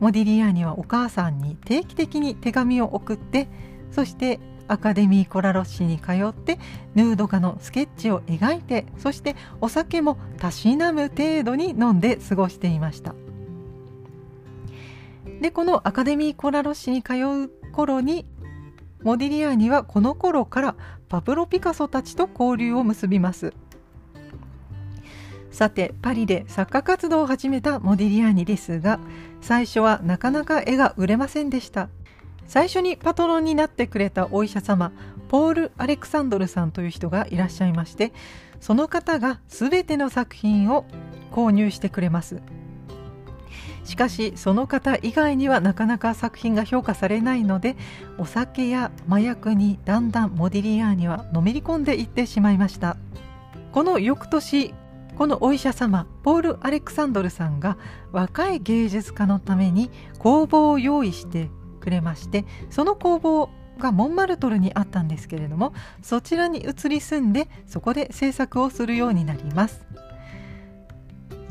[0.00, 3.48] モディリアーニはお母さんに定期的に手紙を送って
[3.90, 6.58] そしてアカデミー・コラロッシに通って
[6.94, 13.14] ヌード画のスケッチを描いてそしてお酒もたしなむ程度に飲んで過ごしていました。
[15.40, 18.24] でこのアカデミー・コラロッシに通う頃に
[19.02, 20.76] モディリアーニはこの頃から
[21.08, 23.52] パブロ・ピカソたちと交流を結びます。
[25.54, 28.98] さてパリで作家活動を始めたモディリアーニですが
[29.40, 31.88] 最初はなかなか絵が売れませんでした。
[32.48, 34.90] 最初にパトロンになってくれたお医者様
[35.28, 38.12] ポール・アレクサンドルさんという人がいらっしゃいまして
[38.60, 40.86] その方が全ての作品を
[41.30, 42.42] 購入してくれます。
[43.84, 47.76] しかしその方以外にはなかなか作品が評価されないので
[48.18, 52.96] お酒や麻薬にだんだんモディリアーニはのめり込んでいってしまいました。
[53.70, 54.74] この翌年
[55.16, 57.78] このお医者様ポール・アレクサンドルさんが
[58.12, 61.50] 若い芸術家のために工房を用意して
[61.80, 65.72] くれましてその工房がモンマルトルにあったんですけれども
[66.02, 69.86] そちらに移り住んでそこで制作をするようになります。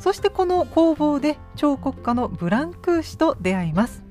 [0.03, 4.03] そしてこの工房で彫刻家のブランクーシと出会います。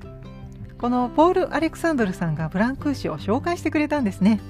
[0.79, 4.41] このポール・アレクサンドルさんがブランクーシを紹介してくれたんですね。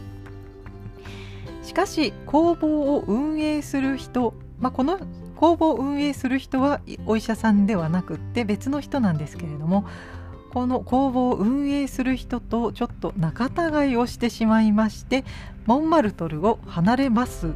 [1.61, 4.33] しかし工房を運営する人、
[4.63, 4.97] まあ、この
[5.36, 9.86] 工房を運営する人はお医者さんではなくって別の人なんですけれども
[10.54, 15.26] この工房を運営する人とちょっと仲違いをしてしまいまして
[15.65, 17.54] モンマルトルを離れます。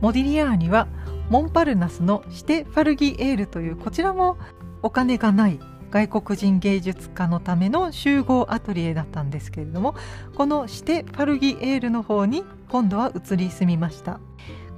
[0.00, 0.88] モディリアーニは
[1.28, 4.38] モンパルナスのシテ・ファルギエールというこちらも
[4.80, 5.58] お金がない
[5.90, 9.94] 外国人芸術家のための集合アトリエだったんですけれども
[10.36, 14.20] このシテ・ファルギエールの方に今度は移り住みました。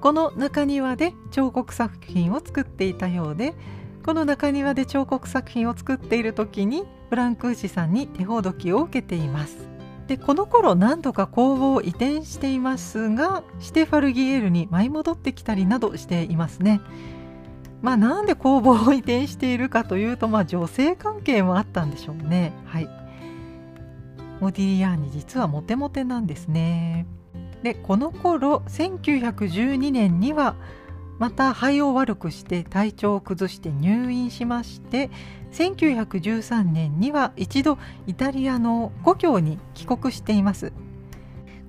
[0.00, 3.54] この中庭で彫刻作品を作っていたようで
[4.04, 9.68] この中庭で彫刻作品を作っている時にブランクーシさんに手ほどきを受けています
[10.10, 16.80] でこの頃何度か工房を移転していますがシテファルギエールに舞い戻ってきたりなどしていますね。
[17.80, 22.52] まあなんで工房を移転しているかというと、まあ、女性関係もあったんでしょうね。
[22.66, 22.88] はい。
[24.40, 27.06] モディリアーニ実はモテモテなんですね。
[27.62, 30.57] でこの頃1912年には
[31.18, 35.11] また肺を悪くして体調を崩して入院しまして
[35.53, 40.73] 1913年には一度イタリアの故郷に帰国しています。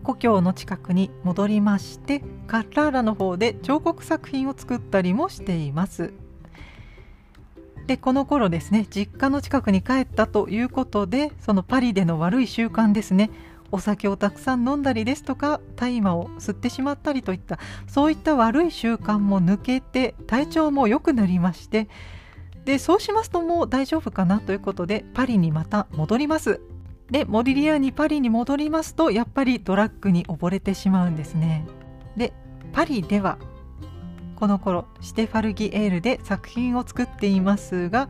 [0.03, 6.13] 故郷の近くに戻りましてカッラーラの方で彫刻作品を作ったりもしています。
[7.87, 13.29] でこの頃ですね実家の近くに帰ったということでそのパリでの悪い習慣ですね
[13.71, 21.87] お酒をたくさん飲んだりですとか大麻を吸ってしまったりといったそういった悪い習慣も抜けて体調も良くなりまして
[22.65, 26.61] でそうしますともう大丈夫かなということでパリにまた戻ります。
[27.09, 31.65] でモディリアーニパリに戻りますとやっぱりドラッグに溺れてしまうんですね。
[32.15, 32.33] で
[32.71, 33.37] パリでは
[34.35, 38.09] この頃シテファルギエールで作品を作っていますが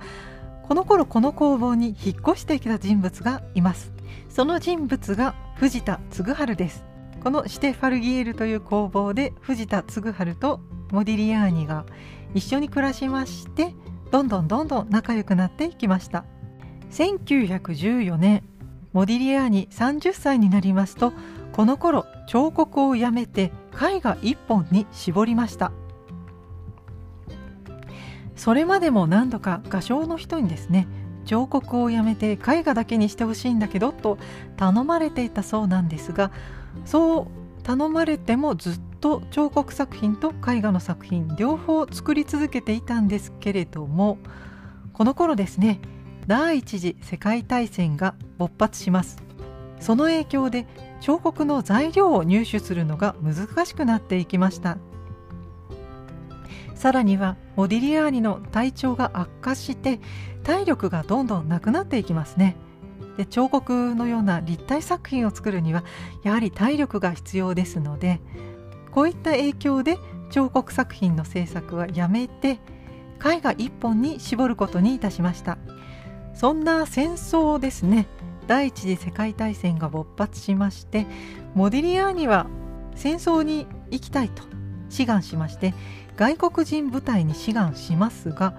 [0.64, 3.92] この頃この工房に引っ越してきた人物がいます。
[4.30, 6.86] その人物が藤田嗣治です。
[7.24, 10.60] このシテファルギエルという工房で藤田嗣治と
[10.92, 11.86] モディリアーニが
[12.34, 13.76] 一緒に暮らしまして
[14.12, 16.26] どんどんどんどん仲良くなっていきました。
[16.92, 18.44] 1914年
[18.92, 21.14] モディリアーニ30歳になりますと
[21.54, 25.72] この頃彫刻をやめて絵画一本に絞りました。
[28.36, 30.88] それまでも何度か画商の人にですね
[31.26, 34.18] 彫刻をやめて絵画だけにしてほしいんだけどと
[34.58, 36.32] 頼まれていたそうなんですが
[36.86, 37.28] そ
[37.60, 44.18] う頼まれてもずっと彫刻作品と絵画の作品両方作り続けていたんですけれども
[44.94, 45.80] この頃ですね
[46.28, 49.18] 第一次世界大戦が勃発します。
[49.80, 50.68] その影響で
[51.02, 54.78] 彫刻の材料を入手するのが難しくなっていきました。
[56.76, 60.00] さらにはモディリアーニの体調が悪化して
[60.44, 62.56] 体力がどんどんなくなっていきますね。
[63.18, 65.84] で彫刻のような立体作品を作るには
[66.24, 68.22] やはり体力が必要ですので
[68.92, 69.98] こういった影響で
[70.30, 72.60] 彫刻作品の制作はやめて
[73.24, 75.58] 絵画一本に絞ることにいたしました。
[76.34, 78.08] そんな戦争ですね
[78.48, 81.06] 第一次世界大戦が勃発しまして
[81.54, 82.48] モディリアーニは
[82.96, 84.44] 戦争に行きたいと
[84.90, 85.74] 志願しまして
[86.18, 88.54] 外国人部隊に志願しますが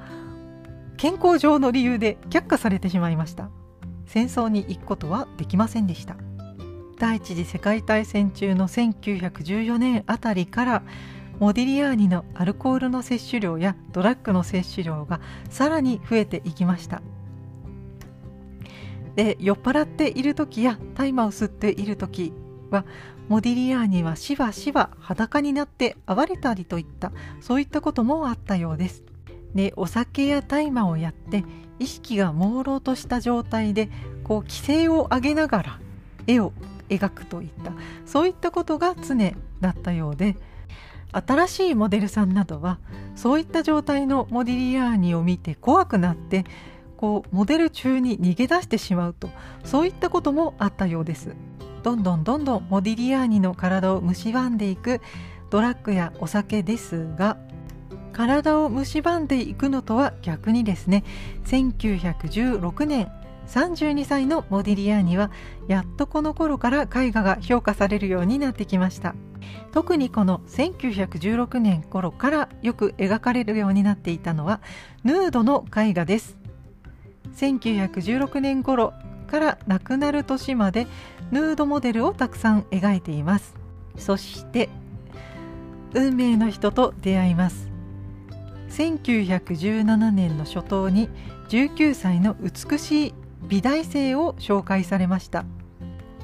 [1.02, 3.50] 健康上の理由で却下されてしまいました。
[4.06, 6.14] 戦争に行くことはできませんでした。
[6.96, 10.82] 第一次世界大戦中の1914年あたりから
[11.40, 17.02] モディリアーニのアルコールの摂取量やドラッグの摂取量がさらに増えていきました。
[19.16, 22.32] で酔っ払っている時や大麻を吸っている時
[22.70, 22.84] は
[23.28, 29.02] モディリアーニはしばしば裸になって暴れたりといったそういったこともあったようです。
[29.54, 31.44] でお酒や大麻をやって
[31.78, 33.88] 意識が朦朧とした状態で
[34.24, 35.80] こう規制を上げながら
[36.26, 36.52] 絵を
[36.88, 37.72] 描くといった
[38.06, 40.36] そういったことが常だったようで
[41.12, 42.78] 新しいモデルさんなどは
[43.16, 46.44] そういった状態のモディリアーニを見て怖くなって
[46.96, 49.28] こうモデル中に逃げ出してしまうと
[49.64, 51.34] そういったこともあったようです。
[51.82, 55.00] どんどんどんどんモディリアーニの体を蝕んでいく
[55.50, 57.36] ドラッグやお酒ですが
[58.12, 61.04] 体を蝕んでいくのとは逆にですね
[61.44, 63.10] 1916年
[63.48, 65.30] 32歳のモディリアーニは
[65.68, 69.14] やっとこの頃から絵画が評価されるようになってきました。
[69.72, 74.60] 特にこの1916年頃からよく描かれるようになっていたのは
[75.02, 76.36] ヌードの絵画です。
[77.36, 78.92] 1916年頃
[79.26, 80.86] から亡くなる年まで
[81.30, 83.54] ヌードモデルをたくさん描いています。
[83.96, 84.68] そして
[85.94, 87.71] 運命の人と出会います。
[88.72, 91.08] 1917年の初頭に
[91.50, 93.14] 19歳の美しい
[93.46, 95.44] 美大生を紹介されました。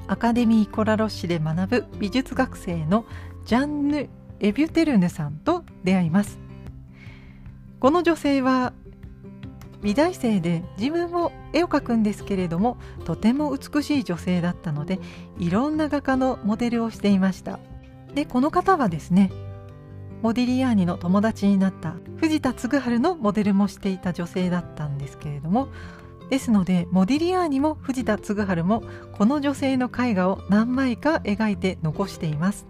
[0.06, 3.04] アカデミー・コラロッシで学ぶ美術学生の
[3.44, 4.08] ジャンヌ・
[4.40, 6.38] エビュテルヌさんと出会います。
[7.80, 8.72] この女性は
[9.82, 14.98] 美大生で自分も絵を描くんですけれどもとても美しい女性だったので
[15.38, 17.60] いろんな画家のモデルをしていました。
[18.14, 19.30] でこの方はですね
[20.22, 25.68] モディリアーニの友達になった藤田嗣治のモデルもしていた女性だったんですけれども
[26.30, 32.66] ですのでモディリアーニも藤田嗣治もこの女性の絵画を何枚か描いて残しています。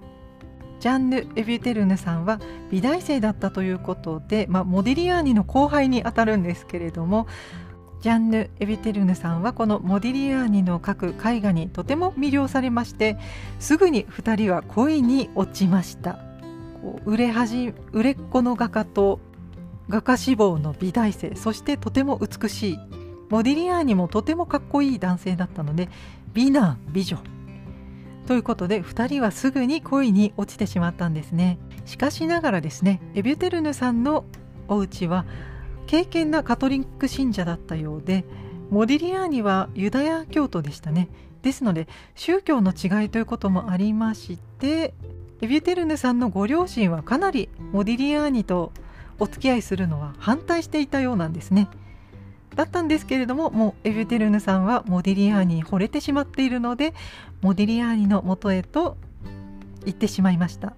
[0.80, 2.40] ジャンヌ・エビュテルヌさんは
[2.70, 7.26] 美大生だったということで、まあ、モディリアーニの後輩にあたるんですけれども
[8.00, 13.18] ジャンヌ・エビテルヌさんはこのモディリアーニの描く絵画にとても魅了されまして
[13.58, 16.27] すぐに2人は恋に落ちました。
[16.82, 19.20] こう売れ始売れっ子の画家と
[19.88, 22.78] 画家志望の美大生そしてとても美しい
[23.30, 25.88] モディリアーニもとてもかっこいい男性だったので
[26.32, 27.18] 美男美女。
[28.26, 31.58] ということで2人はすぐに恋に落ちてしまったんですね。
[31.86, 34.24] しかしながらですねエビュテルヌさんの
[34.68, 35.24] お家は
[35.86, 38.26] 敬虔なカトリック信者だったようで
[38.70, 41.08] モディリアーニはユダヤ教徒でしたね。
[41.42, 44.92] ですので宗教の違いということもありまして
[45.40, 48.72] エビュテルヌさんのご両親はかなりモディリアーニと
[49.18, 51.68] お付き合いするのは反対していたようなんですね。
[52.54, 56.92] だったんですけれどももうエビュテルヌさんはモディリアーニに惚れてしまっているので
[57.40, 58.96] モディリアーニの元へと
[59.84, 60.74] 行ってしまいました、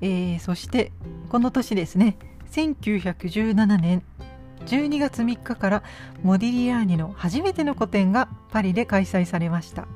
[0.00, 0.90] えー、そして
[1.28, 2.16] この年ですね
[2.50, 4.02] 1917年
[4.66, 5.82] 12月3日から
[6.24, 9.86] モディリアーニの初めての個展がパリで開催されました。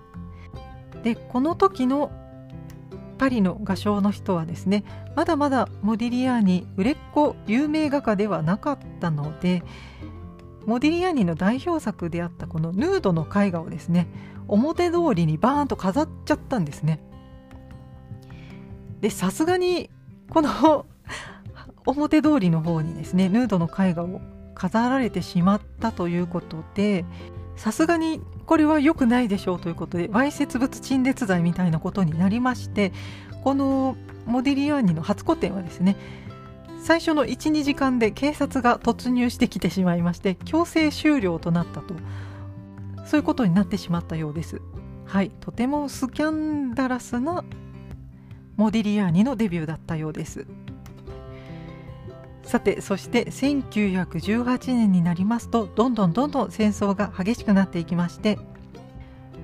[1.03, 2.11] でこの時の
[3.19, 9.63] パリの画商の人はですねまだまだモディリアーニ売れっ子有名画家ではなかったので
[10.67, 14.09] モディリアーニの代表作であったこのヌードの絵画をですね
[14.49, 17.01] 表通りにバーンと飾っちゃったんですね。
[19.01, 19.91] でさすがに
[20.31, 20.87] この
[21.87, 24.21] 表通りの方にですねヌードの絵画を
[24.55, 27.05] 飾られてしまったということで
[27.57, 32.93] さすがにこれは良くないでしょうということでわいせつ物陳列罪みたいなことになりまして
[33.43, 33.97] この
[34.27, 35.97] モディリアーニの初個展はですね
[36.83, 41.95] 最初の12時間で警察が突入してきてしまいまして強制終了となったと
[43.07, 44.61] そういうことになってしまったようです。
[45.07, 45.31] はい。
[45.41, 47.45] とてもスキャンダラスな
[48.57, 50.47] モディリアーニのデビューだったようです。
[52.47, 58.39] さてそして1918年になりますとどんどんどんどん戦争が激しくなっていきまして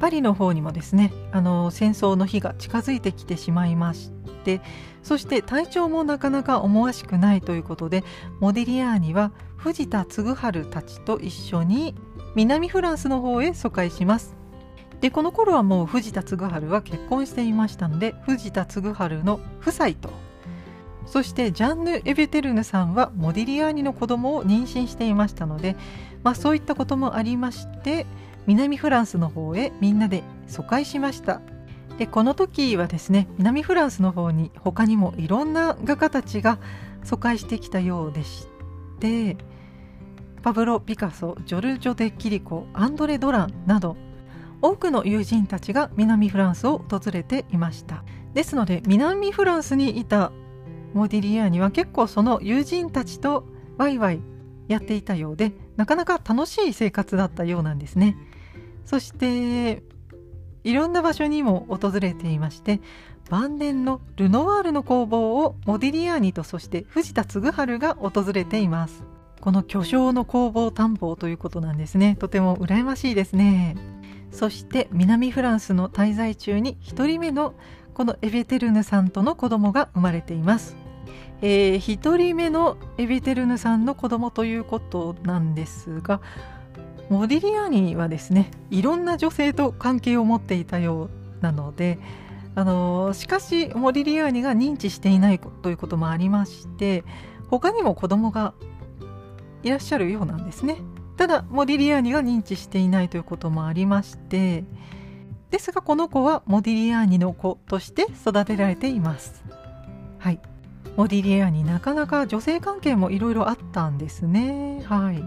[0.01, 4.13] パリの方にもですねあの戦争の日が近づいてきてしまいまし
[4.45, 4.61] て
[5.03, 8.05] そして体調もなかなか思わしくないということで
[8.41, 11.95] モディリアーニは藤田嗣治たちと一緒に
[12.37, 14.35] 南フランスの方へ疎開します。
[15.01, 18.83] でこの頃はもう藤田嗣治は結婚していましたので藤田嗣治
[19.25, 20.11] の夫妻と
[21.07, 25.77] そしてジャンヌ・エビュテルヌさんはモディリアーニの子供を妊娠していましたので、
[26.23, 28.07] まあ、そういったこともありまして
[28.47, 31.41] 南フランスの方へみんなで疎開しました。
[31.99, 36.59] でこの時はですね南フランスの方に他にもいろんな画家たちが
[37.05, 38.49] 疎開してきたようでし
[38.99, 39.37] て
[40.43, 43.97] パブロ・ピカソジョルジョ・デ・キリコアンドレ・ドランなど
[44.63, 48.05] 多くの友人たちが南フランスを訪れていました。
[48.33, 50.33] ですので南フランスにいた
[50.95, 53.47] モディリアーニは結構その友人たちと
[53.79, 54.21] ワイワイ
[54.69, 58.17] やっていたようでなかなか楽しい生活だったようなんですね。
[58.85, 59.83] そして
[60.65, 62.81] いろんな場所にも訪れていまして
[63.31, 69.05] 晩年のルノワールの工房をモディリアーニとそして藤田嗣治が訪れています。
[69.41, 72.17] この巨匠の工房探訪ということなんですね。
[72.21, 73.77] とても羨ましいですね。
[74.31, 77.55] そして南フランスの滞在中に1人目の
[77.93, 80.82] このエベテルヌさんとの子供が生まれています。
[81.43, 86.21] えー、1人目のエビテルヌさんの子供ということなんですが
[87.11, 91.99] モディリアーニはですねいろんな女性と関係を持っていたようなので
[92.55, 97.05] あのしかしモディリアーニが認知していないということもありまして
[97.51, 98.55] 他にも子供が
[99.63, 100.79] いらっしゃるようなんですね。
[101.17, 104.65] ただモディリアーニが認知していないということもありまして
[105.51, 109.45] ですがこの子はモディリアーニの子として育てられています。
[110.19, 110.41] はい。
[110.97, 114.85] モディリアーニなかなか女性関係もいろいろあったんですね。
[114.87, 115.23] はい。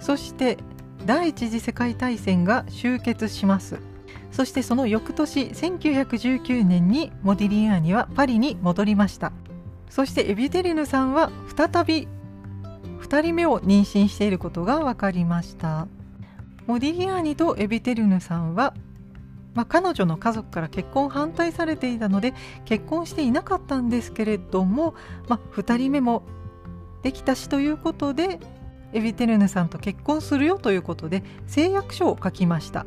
[0.00, 0.58] そして
[1.06, 3.78] 第一次世界大戦が終結します。
[4.30, 9.32] そしてその翌年1919年にモディリアーニはパリに戻りました。
[9.88, 12.08] そしてエビテリヌさんは再び
[13.00, 15.86] 2人目を妊娠していることが分かりました。
[16.66, 18.74] モディリアーニとエビテルヌさんは、
[19.56, 22.34] まあ、彼女の家族から結婚反対されていたので
[22.66, 24.94] 結婚していなかったんですけれども、
[25.28, 26.22] まあ、2人目も
[27.02, 28.38] できたしということで
[28.92, 32.86] エビテルヌさんと結婚するよということで誓約書を書きました。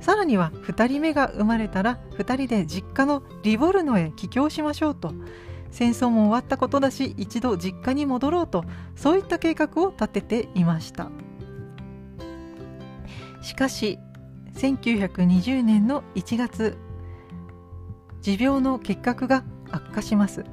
[0.00, 5.12] さらには2人目が生まれたら2人で実家のリボルノへ帰郷しましょうと。
[5.70, 8.64] 戦争も終わったことだし一度実家に戻ろうと
[8.94, 11.10] そういった計画を立てていました。
[13.42, 13.98] しかし
[14.54, 16.76] 1920年の1月
[18.22, 20.44] 持病の結核が悪化します。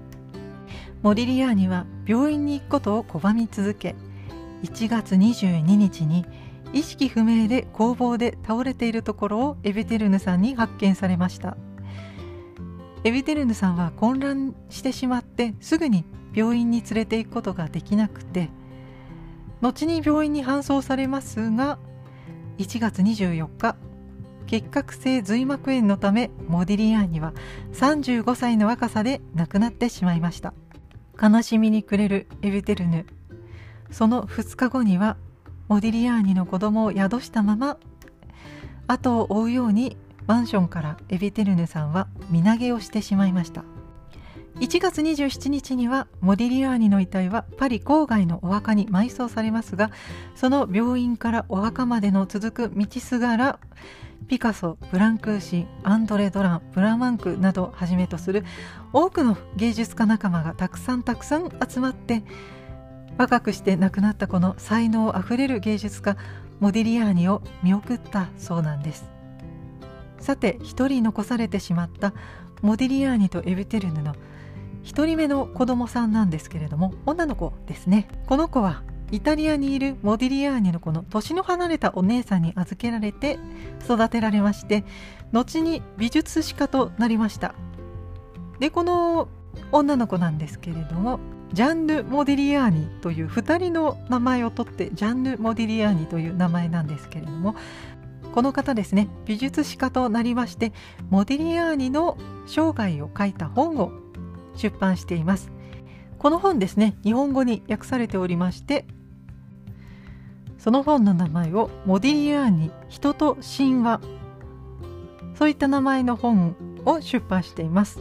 [1.01, 3.95] モディリアーニは病院に行くことを拒み続け
[4.63, 6.25] 1月22日に
[6.73, 11.57] 意識不明で工房で倒れているところをエベテルヌさんに発見されました。
[13.03, 18.49] エビテルヌさんは混乱してしまってすぐに病院に連れて行くことができなくて
[19.61, 21.79] 後に病院に搬送されますが
[22.59, 23.75] 1月24日
[24.47, 27.33] 結核性髄膜炎のためモディリアーニは
[27.73, 30.53] 35歳の若さで亡くなってしまいました。
[31.21, 33.05] 悲しみに暮れるエビテルヌ。
[33.91, 35.17] その2日後には
[35.67, 37.77] モディリアーニの子供を宿したまま
[38.87, 43.63] 後を追うようにマンションからエビテルヌさんは身投げをしてしまいました。
[44.59, 49.91] 1月27日にはモディリアーニの遺体はパリ郊外のお墓に埋葬されますが
[50.35, 53.59] その病院からお墓までの続く道すがら
[54.27, 58.45] ピカソブランクーシンアンドレ・ドランブラマンクなどをはじめとする
[58.93, 62.23] 多くの芸術家仲間がたくさんたくさん集まって
[63.17, 66.15] 若くして亡くなったこの才能あふれる芸術家
[66.59, 69.09] モディリアーニを見送ったそうなんです。
[70.19, 72.13] さて1人残されてしまった
[72.61, 74.13] モディリアーニとエビテルヌの
[74.83, 78.07] 1人目の子供さんなんですけれども女の子ですね。
[78.27, 83.37] この子はイタリアにいるモディリアーニの子の年の離れたお姉さんに預けられて
[83.83, 84.85] 育てられまして
[85.33, 87.53] 後に美術史家となりました。
[88.59, 89.27] でこの
[89.71, 91.19] 女の子なんですけれども
[91.51, 97.55] ジャンヌ・モディリアーニという2人の名前を取ってジャンヌ・モディリアーニという名前なんですけれども
[98.33, 100.71] この方ですね美術史家となりまして
[101.09, 103.91] モディリアーニの生涯を書いた本を
[104.55, 105.51] 出版しています。
[106.17, 108.85] この本ですね日本語に訳されておりまして
[110.61, 113.99] その本の名前をモディリアーニ人と神話。
[115.33, 116.55] そういった名前の本
[116.85, 117.99] を出版しています。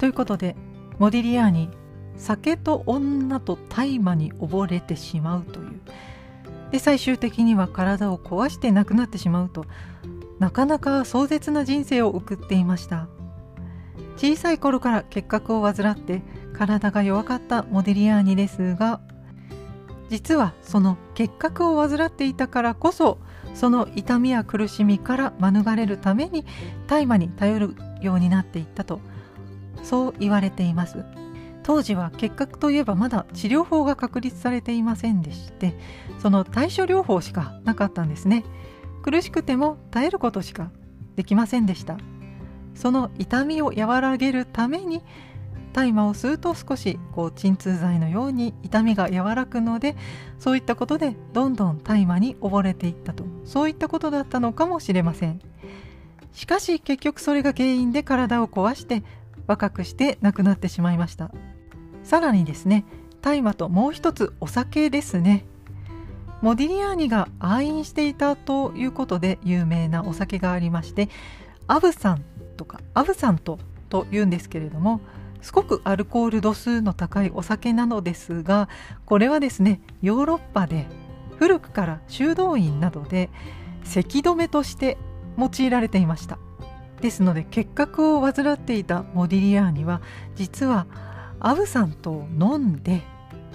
[0.00, 0.56] ということで
[0.98, 1.68] モディリアーニ
[2.16, 5.80] 酒と女と大麻に溺れてしまうという。
[6.72, 9.66] で最終的には体を壊して亡くなってしまうと。
[10.40, 13.06] なかなか壮絶な人生を送っていました。
[14.16, 16.22] 小さい頃から結核を患って
[16.52, 19.00] 体が弱かったモディリアーニですが
[20.12, 23.16] 実はその結核を患っていたからこそ
[23.54, 26.44] その痛みや苦しみから免れるために
[26.86, 29.00] 大麻に頼るようになっていったと
[29.82, 31.02] そう言われています。
[31.62, 35.74] 当時は結核といえばまだ治療法が確立されていませんでして
[36.18, 38.44] その対処療法しかなかったんですね。
[39.02, 40.70] 苦しくても耐えることしか
[41.16, 41.96] できませんでした。
[42.74, 45.02] その痛みを和らげるために
[45.72, 49.96] 大麻を吸うと少しこう鎮痛剤のように痛みが和らぐので
[50.38, 53.24] そういったことでどんどん大麻に溺れていったと。
[53.44, 55.40] そういったことだったのかもしれません。
[56.32, 59.02] しかし結局それが原因で体を壊して
[59.46, 61.30] 若くして亡くなってしまいました。
[62.04, 62.84] さらにですね
[63.20, 65.44] 大麻ともう一つお酒ですね。
[66.42, 71.08] モディリアーニが愛飲していたということで有名なお酒がありまして
[71.68, 72.24] アブサン
[72.56, 75.00] とかアブサントというんですけれども
[75.42, 78.68] すごくアルコール度数の高いお酒なのですが
[79.04, 80.86] これはですねヨーロッパで
[81.36, 83.28] 古くから修道院などで
[83.84, 84.96] 咳止めとして
[85.36, 86.38] 用いられていました。
[87.00, 90.00] ですので結核を患っていたモディリアーニは
[90.36, 90.86] 実は
[91.40, 93.02] アブさんと飲んで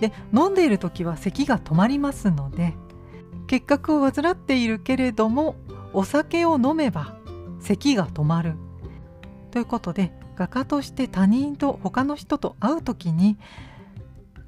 [0.01, 2.75] で飲んでいる時は咳が止まりますので
[3.47, 5.55] 結核を患っているけれども
[5.93, 7.15] お酒を飲めば
[7.61, 8.55] 咳が止まる。
[9.51, 13.37] ということで画家として他人と他の人と会う時に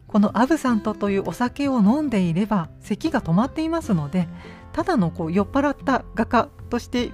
[0.08, 4.28] このアブサントというお酒を飲んでいれば咳が止まっていますので
[4.72, 7.12] ただのこう酔っ払った画家として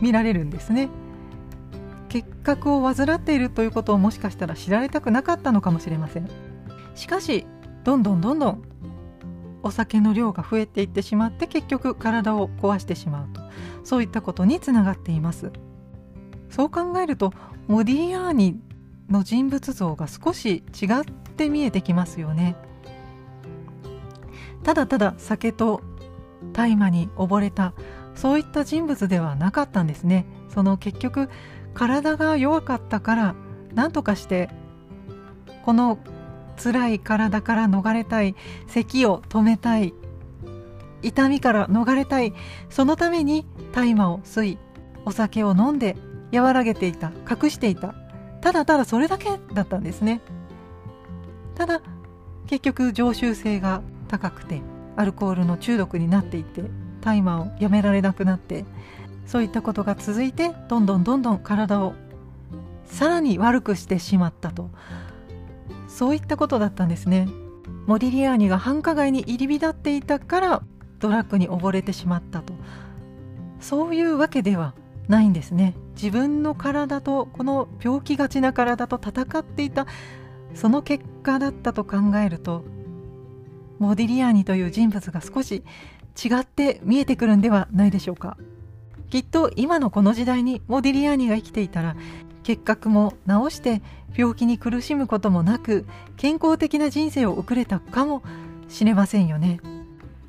[0.00, 0.90] 見られるんですね。
[2.08, 6.28] 結核を患っているということをもしかしたら知られたくなかったのかもしれません。
[6.94, 7.46] しかし
[7.84, 8.62] どんどんどんどん
[9.62, 13.40] お酒の量が増えていってしまって結局体を壊してしまうと。
[13.84, 15.52] そういったことにつながっています。
[16.50, 17.32] そう考えると
[17.68, 18.60] モディアーニ
[19.08, 21.04] の人物像が少し違っ
[21.36, 22.56] て見えてきますよね。
[24.62, 25.82] ただただ酒と
[26.52, 27.72] 大麻に溺れた
[28.14, 30.26] そういった人物ではなかったんですね。
[30.48, 31.28] その結局
[31.74, 33.34] 体が弱かったから
[33.74, 34.48] 何とかして
[35.64, 35.98] この
[36.56, 38.34] 辛い体から逃れたい
[38.66, 39.92] 咳を止めたい
[41.02, 42.32] 痛みから逃れたい
[42.70, 44.58] そのために大麻を吸い
[45.04, 45.96] お酒を飲んで
[46.40, 47.94] 和らげていた隠していた。
[48.40, 50.20] ただただそれだけだったんですね。
[51.54, 51.80] ただ
[52.46, 54.62] 結局常習性が高くて
[54.94, 56.62] アルコールの中毒になっていって
[57.00, 58.64] 大麻をやめられなくなって
[59.26, 61.94] そういったことが続いてどんどんどんどん体を
[62.84, 64.70] さらに悪くしてしまったと。
[65.88, 67.26] そういったことだったんですね。
[67.86, 70.62] モディリアーニが繁華街に入り浸っていたから
[70.98, 72.54] ドラッグに溺れてしまったと。
[73.60, 74.74] そういうわけでは
[75.08, 75.74] ないんですね。
[75.94, 79.86] 自分の体とこの病気がちな体と戦っていた
[80.54, 82.64] その結果だったと考えると
[83.78, 85.62] モディリアーニという人物が少し
[86.22, 88.36] 違って見えてくるんではないでしょうか。
[89.10, 91.96] きっと今のこの時代にモディリアーニが生きていたら
[92.42, 93.82] 結核も治して
[94.16, 95.86] 病気に苦しむこともなく
[96.16, 98.22] 健康的な人生を送れたかも
[98.68, 99.60] しれませんよね。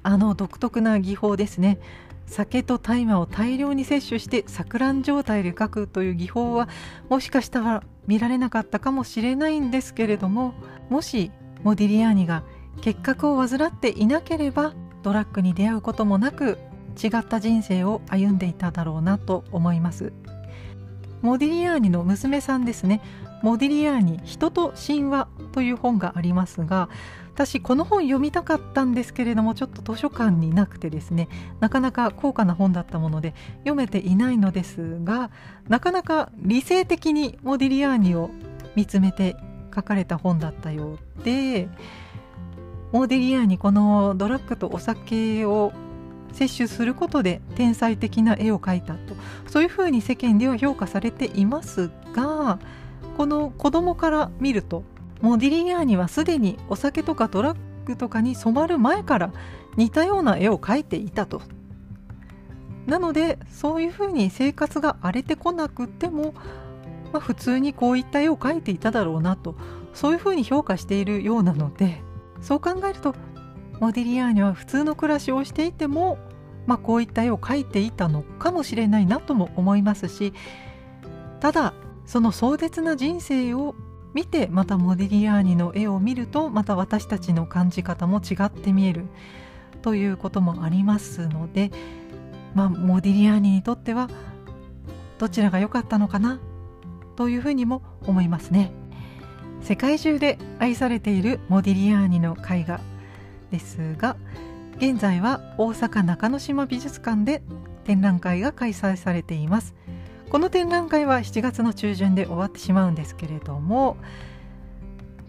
[0.03, 1.79] あの独特な技法ですね。
[2.27, 6.69] 酒と大麻を大量に摂取して錯乱状態で書くという技法は
[7.09, 10.53] もしかしたら見られなかったかもしれないんですけれども
[10.89, 11.31] もし
[11.63, 12.43] モディリアーニが
[12.81, 14.73] 結核を患っていなければ
[15.03, 16.57] ドラッグに出会うこともなく
[17.01, 20.13] 違った人生を歩んでいただろうなと思います。
[21.21, 23.01] モディリアーニの娘さんですね。
[23.41, 26.89] モディリアーニ人と神話という本がありますが
[27.37, 31.29] 私この本読みたかったんですけれどもちょっと図書館になくてですね
[31.59, 35.29] なかなか高価な本だったもので読めていないのですが
[35.67, 38.31] なかなか理性的にモディリアーニを
[38.75, 39.35] 見つめて
[39.73, 41.69] 書かれた本だったようで
[42.91, 45.73] モディリアーニこのドラッグとお酒を
[46.33, 49.15] 摂取することで天才的な絵を描いたと
[49.47, 52.57] そういうふうに世間では評価されていますが
[53.15, 54.83] この子供から見ると
[55.21, 59.33] モディリアーニはすでにお酒とかドラッグとかに染まる前から
[59.75, 61.41] 似たような絵を描いていたと。
[62.85, 66.33] なのでそういうふうに生活が荒れてこなくても、
[67.11, 69.55] まあ、普通にこういった絵を描いていただろうなと
[69.93, 72.01] そういうふうに評価しているようなので
[72.41, 73.13] そう考えると
[73.81, 76.17] モディリアーニは普通の暮らしをしていても、
[76.65, 80.31] まあ、こういった絵を描いていたのかもしれないなとも思いますし
[81.41, 81.73] ただ
[82.05, 83.75] その壮絶な人生を
[84.17, 89.05] 見てまたモディリアーニの絵を見るとまた私たちの感じ方も違って見える
[89.83, 91.69] ということもありますので、
[92.55, 94.09] まあ、モディリアーニにとっては
[95.19, 96.39] どちらが良かったのかな？
[97.15, 98.71] というふうにも思いますね。
[99.61, 102.81] 世界中で愛されているモディリアーニの絵画
[103.51, 104.17] ですが
[104.77, 107.43] 現在は大阪中之島美術館で
[107.83, 109.75] 展覧会が開催されています。
[110.29, 113.97] この展覧会は7月の中旬で終わってしまうんですけれども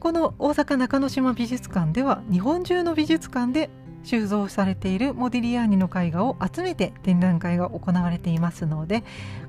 [0.01, 3.71] この大阪中之島美術館では日本中の美術館で
[4.05, 9.05] 収蔵されているモディリアーニの絵画を集めて展覧会が行われていますので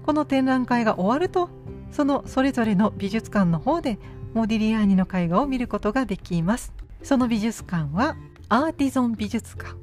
[0.06, 1.50] この展覧会が終わると
[1.92, 4.00] そのそれぞれの美術館の方で
[4.34, 6.72] モディリアーニの絵画を見ることができます。
[7.04, 8.16] その美術館は
[8.50, 9.76] アーティゾン美術館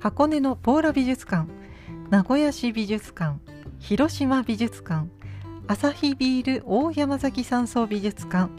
[0.00, 1.48] 箱根のポーラ美術館
[2.10, 3.38] 名古屋市美術館
[3.86, 5.10] 広島美術館
[5.66, 8.50] アサヒビール大山崎山荘美術館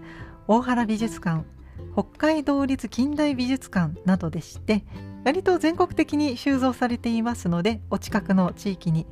[0.48, 1.46] 大原美術館
[1.94, 4.86] 北海道立近代美術館などでして
[5.26, 9.08] 割と全国的に収蔵されていますのでお近くの地域に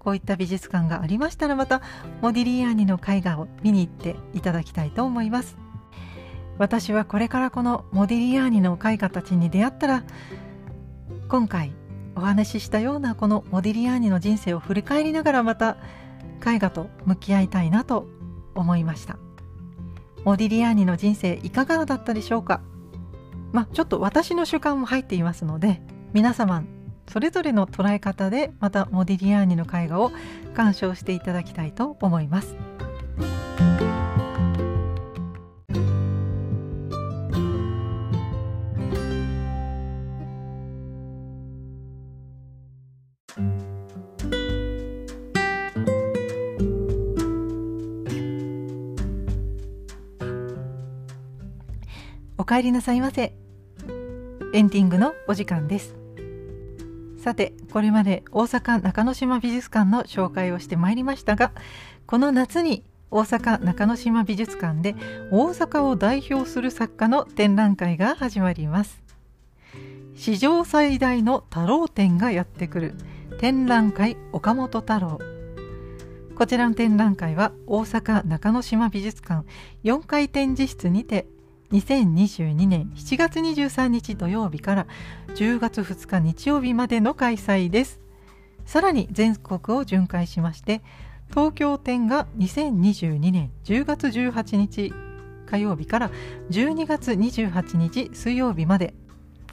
[0.00, 1.80] こういった美術館がありましたらまた
[2.22, 5.56] モディリアーニの絵画を見に行っていただきたいと思います。
[6.58, 10.04] 私はこれからこのモディリアーニの絵画たちに出会ったら
[11.28, 11.72] 今回
[12.14, 15.76] お話ししたようなこのモディリアーニの人生を振り返りながらまた
[16.46, 18.06] 絵画と向き合いたいなと
[18.54, 19.16] 思いました。
[20.24, 22.60] モディリアーニの人生いかがだったでしょうか？
[23.52, 25.82] まあちょっと私の主観も入っていますので
[26.12, 26.62] 皆様
[27.08, 30.12] それぞれの捉え方でまたモディリアーニの絵画を
[30.54, 32.54] 鑑賞していただきたいと思います。
[52.52, 53.32] 帰りなさいませ。
[54.52, 55.96] エンディングのお時間です。
[57.16, 61.52] さてこれまで大阪中之島美術館の紹介をしてまいりましたが
[62.04, 64.94] この夏に大阪中之島美術館で
[65.30, 69.02] 大阪を代表する作家の展覧会が始まります。
[70.14, 72.94] 史上最大の太郎展がやってくる
[73.40, 75.18] 展覧会岡本太郎。
[76.36, 79.46] こちらの展覧会は大阪中之島美術館
[79.84, 81.26] 4階展示室にて
[81.72, 84.86] 2022年7月23日土曜日から
[85.34, 88.00] 10月2日日曜日までの開催です。
[88.66, 90.82] さらに全国を巡回しまして
[91.30, 94.92] 東京展が2022年10月18日
[95.46, 96.10] 火曜日から
[96.50, 98.94] 12月28日水曜日まで。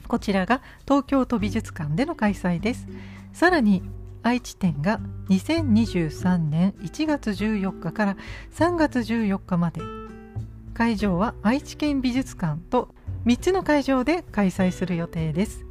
[0.06, 2.88] こちらが東京都美術館での開催です。
[3.32, 3.82] さらに
[4.22, 8.16] 愛知展が2023年1月14日から
[8.52, 9.80] 3月14日まで
[10.80, 12.94] 会場は愛知県美術館と
[13.26, 15.66] 3つの会場で開催する予定です。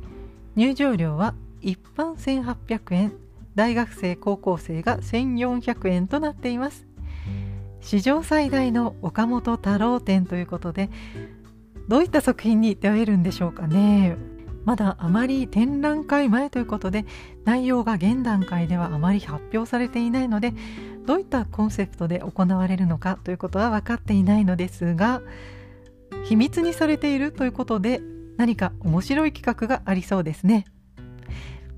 [0.55, 3.13] 入場料は一般1800円。
[3.55, 6.85] 大学生高校生が1400円となっています。
[7.81, 10.91] 史上最大の岡本太郎展ということで
[11.87, 14.15] どういった作品に出会えるんでしょうかね。
[14.65, 17.05] まだあまり展覧会前ということで
[17.45, 20.53] 内容が現段階ではあまり発表されていないので
[21.05, 25.21] どういったコンセプトで行われるのかということは分かっていないのですが
[26.25, 28.01] 秘密にされているということで
[28.37, 30.65] 何か面白い企画がありそうですね。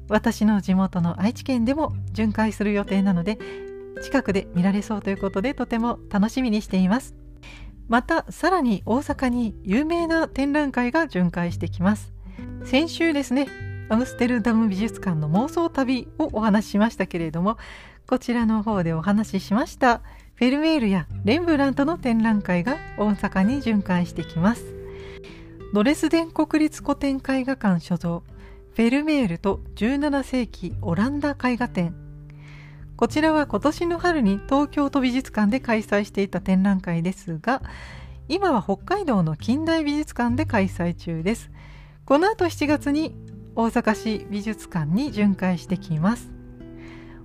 [0.10, 3.40] 私の地元の愛知県でも巡回する予定なので
[4.04, 7.16] 近くで見られそうということでとても楽しみにしています。
[7.88, 12.11] またさらに大阪に有名な展覧会が巡回してきます。
[12.66, 13.48] 先週ですね
[13.90, 17.58] アムステルダム美術館の妄想旅をお話ししましたけれども
[18.08, 20.02] こちらの方でお話ししました
[20.42, 24.66] フェルメールやレンブラントの展覧会が大阪に巡回してきます。
[25.72, 31.96] ドレスデン国立古典絵画館所蔵フェルメールと17世紀オランダ絵画展。
[32.98, 37.62] こちらは今年の春に東京都美術館で開催していた展覧会ですが
[38.28, 41.52] 今は北海道の近代美術館で開催中です。
[42.06, 43.16] この後7月に
[43.56, 46.32] 大阪市美術館に巡回してきます。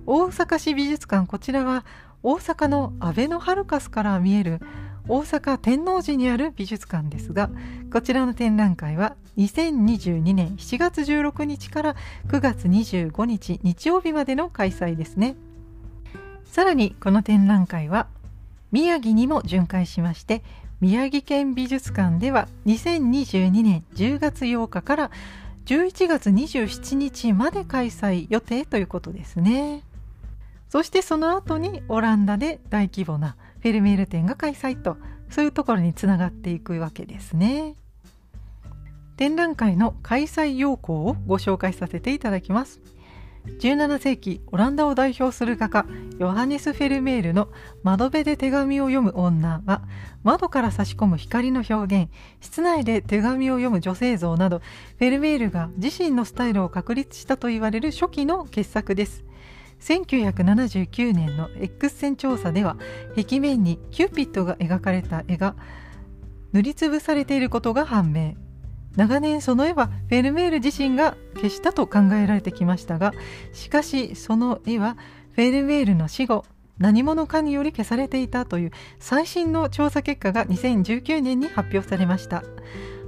[0.05, 1.83] 大阪市美術館こちらは
[2.23, 4.61] 大阪の阿部のハルカスから見える
[5.07, 7.49] 大阪天王寺にある美術館ですが
[7.91, 11.95] こちらの展覧会は2022年7月16日から
[12.27, 15.35] 9月25日日曜日までの開催ですね。
[16.45, 18.07] さらにこの展覧会は
[18.71, 20.43] 宮城にも巡回しまして
[20.79, 25.11] 宮城県美術館では2022年10月8日から
[25.65, 29.81] 11月27日まで開催予定ということですね。
[30.69, 34.97] そしてその後にオランダで大規模なフェルメール展が開催と
[35.29, 37.75] そういうところにつながっていくわけですね。
[39.17, 42.79] 展覧会の開催要項をご紹介させていただきます。
[43.59, 45.85] 17世紀オランダを代表する画家
[46.19, 47.49] ヨハネス・フェルメールの
[47.83, 49.81] 「窓辺で手紙を読む女」は
[50.23, 52.09] 窓から差し込む光の表現
[52.41, 59.23] 室内で手紙を読む女性像などフェルメールが自身のスタイルを確立したといわれる初期の傑作です。
[59.79, 62.77] 1979年の X 線調査では
[63.15, 65.55] 壁面にキューピッドが描かれた絵が
[66.53, 68.46] 塗りつぶされていることが判明。
[68.97, 73.13] 長年その絵はフェルメール自身が消したと考えられてきましたが
[73.53, 74.97] しかしその絵は
[75.31, 76.43] フェルメールの死後
[76.79, 82.43] 何者かにより消されていたという最新の調査結果が2019年に発表されました。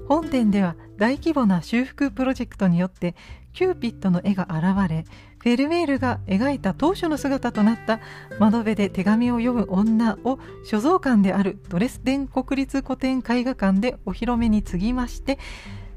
[0.09, 3.13] 本展では大規模な修復プロジェクトによって
[3.53, 5.05] キューピッドの絵が現れ
[5.37, 7.99] フェルメールが描いた当初の姿となった
[8.39, 15.37] 窓辺で手紙を読む女を所蔵館であるドレスデン国立古典絵画館でお披露目に次ぎまして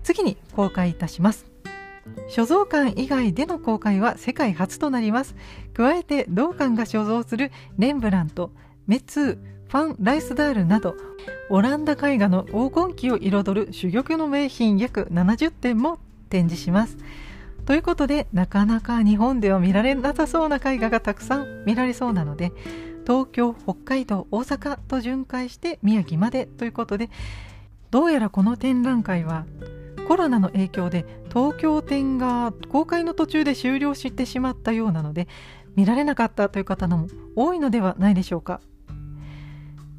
[0.03, 1.47] 次に公開いたします。
[2.29, 5.35] 所蔵館以外での公開は世界初となります。
[5.75, 8.53] 加えて同館が所蔵するレンブラント
[8.87, 10.95] メツーファン・ライスダールなど
[11.49, 15.99] オランダ絵画の黄金期を彩る珠玉の名品約70点も
[16.29, 16.99] 展示します。
[17.65, 22.53] ということでなかなか日本では見られなさそうな絵画がたくさん見られそうなので
[23.07, 27.09] 東京北海道大阪と巡回して宮城までということで
[27.91, 29.47] どうやらこの展覧会は
[30.09, 35.29] コロナの影響で東京展が公開の途中で終了してしまったようなので
[35.77, 38.61] 見られなかったという方も多いのではないでしょうか。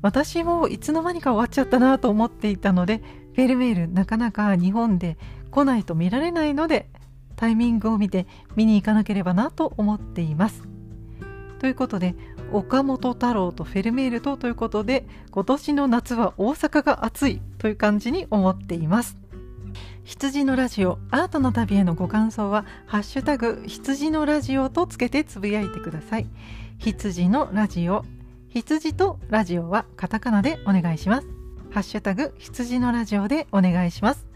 [0.01, 3.01] 私もいつの間にか終わっちゃったなと思っていたので
[3.35, 5.17] フェルメールなかなか日本で
[5.49, 6.89] 来ないと見られないので
[7.37, 10.63] タイミングを見て見に行かなければなと思っています。
[11.59, 12.15] ということで
[12.51, 19.22] 岡本太郎とフェルメールとということで今年の夏は大阪が暑いという感じに思っています。
[20.03, 26.27] 羊のラジオアートの旅へのご感想はハッシュタグ羊のラジオとつけてつぶやいてください。
[26.77, 28.03] 羊のラジオ
[28.49, 31.27] 羊とラジオはカタカナでお願いします。
[31.71, 34.27] ハッシュタグ羊のラジオでお願いします。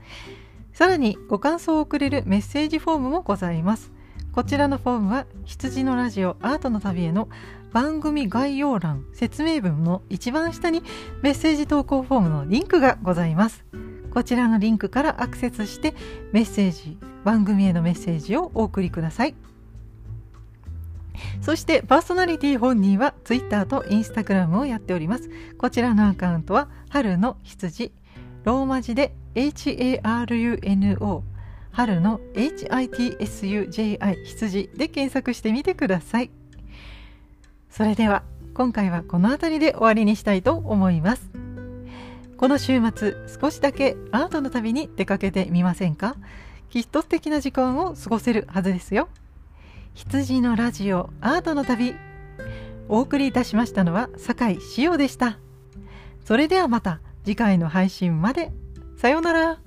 [0.72, 3.92] さらにご感想をくれるメッセージフォームもございます。
[4.32, 7.28] こちらのフォームは羊のラジオアートの旅への
[7.74, 10.82] 番組概要欄説明文の一番下に
[11.24, 13.66] メッセージ投稿フォームのリンクがございます。
[14.14, 15.94] こちらのリンクからアクセスして
[16.32, 19.36] メッセージ番組へのメッセージをお送りください。
[21.42, 25.30] そしてパーソナリティ本人は Twitter と Instagram をやっております。
[25.58, 27.92] こちらのアカウントは春の羊
[28.44, 31.22] ローマ字で HARUNO
[31.72, 36.32] 春の HITSUJI 羊で検索してみてください。
[37.70, 41.47] それでは今回はこの辺りで終わりにしたいと思います。
[42.38, 46.16] この週末少しだけアートの旅に出かけてみませんか？
[46.70, 49.10] きっと素敵な時間を過ごせるはずですよ。
[49.96, 51.96] 羊のラジオアートの旅。
[52.90, 55.40] お送りいたしましたのは酒井しおでした。
[56.24, 58.52] それではまた次回の配信まで。
[58.98, 59.60] さようなら。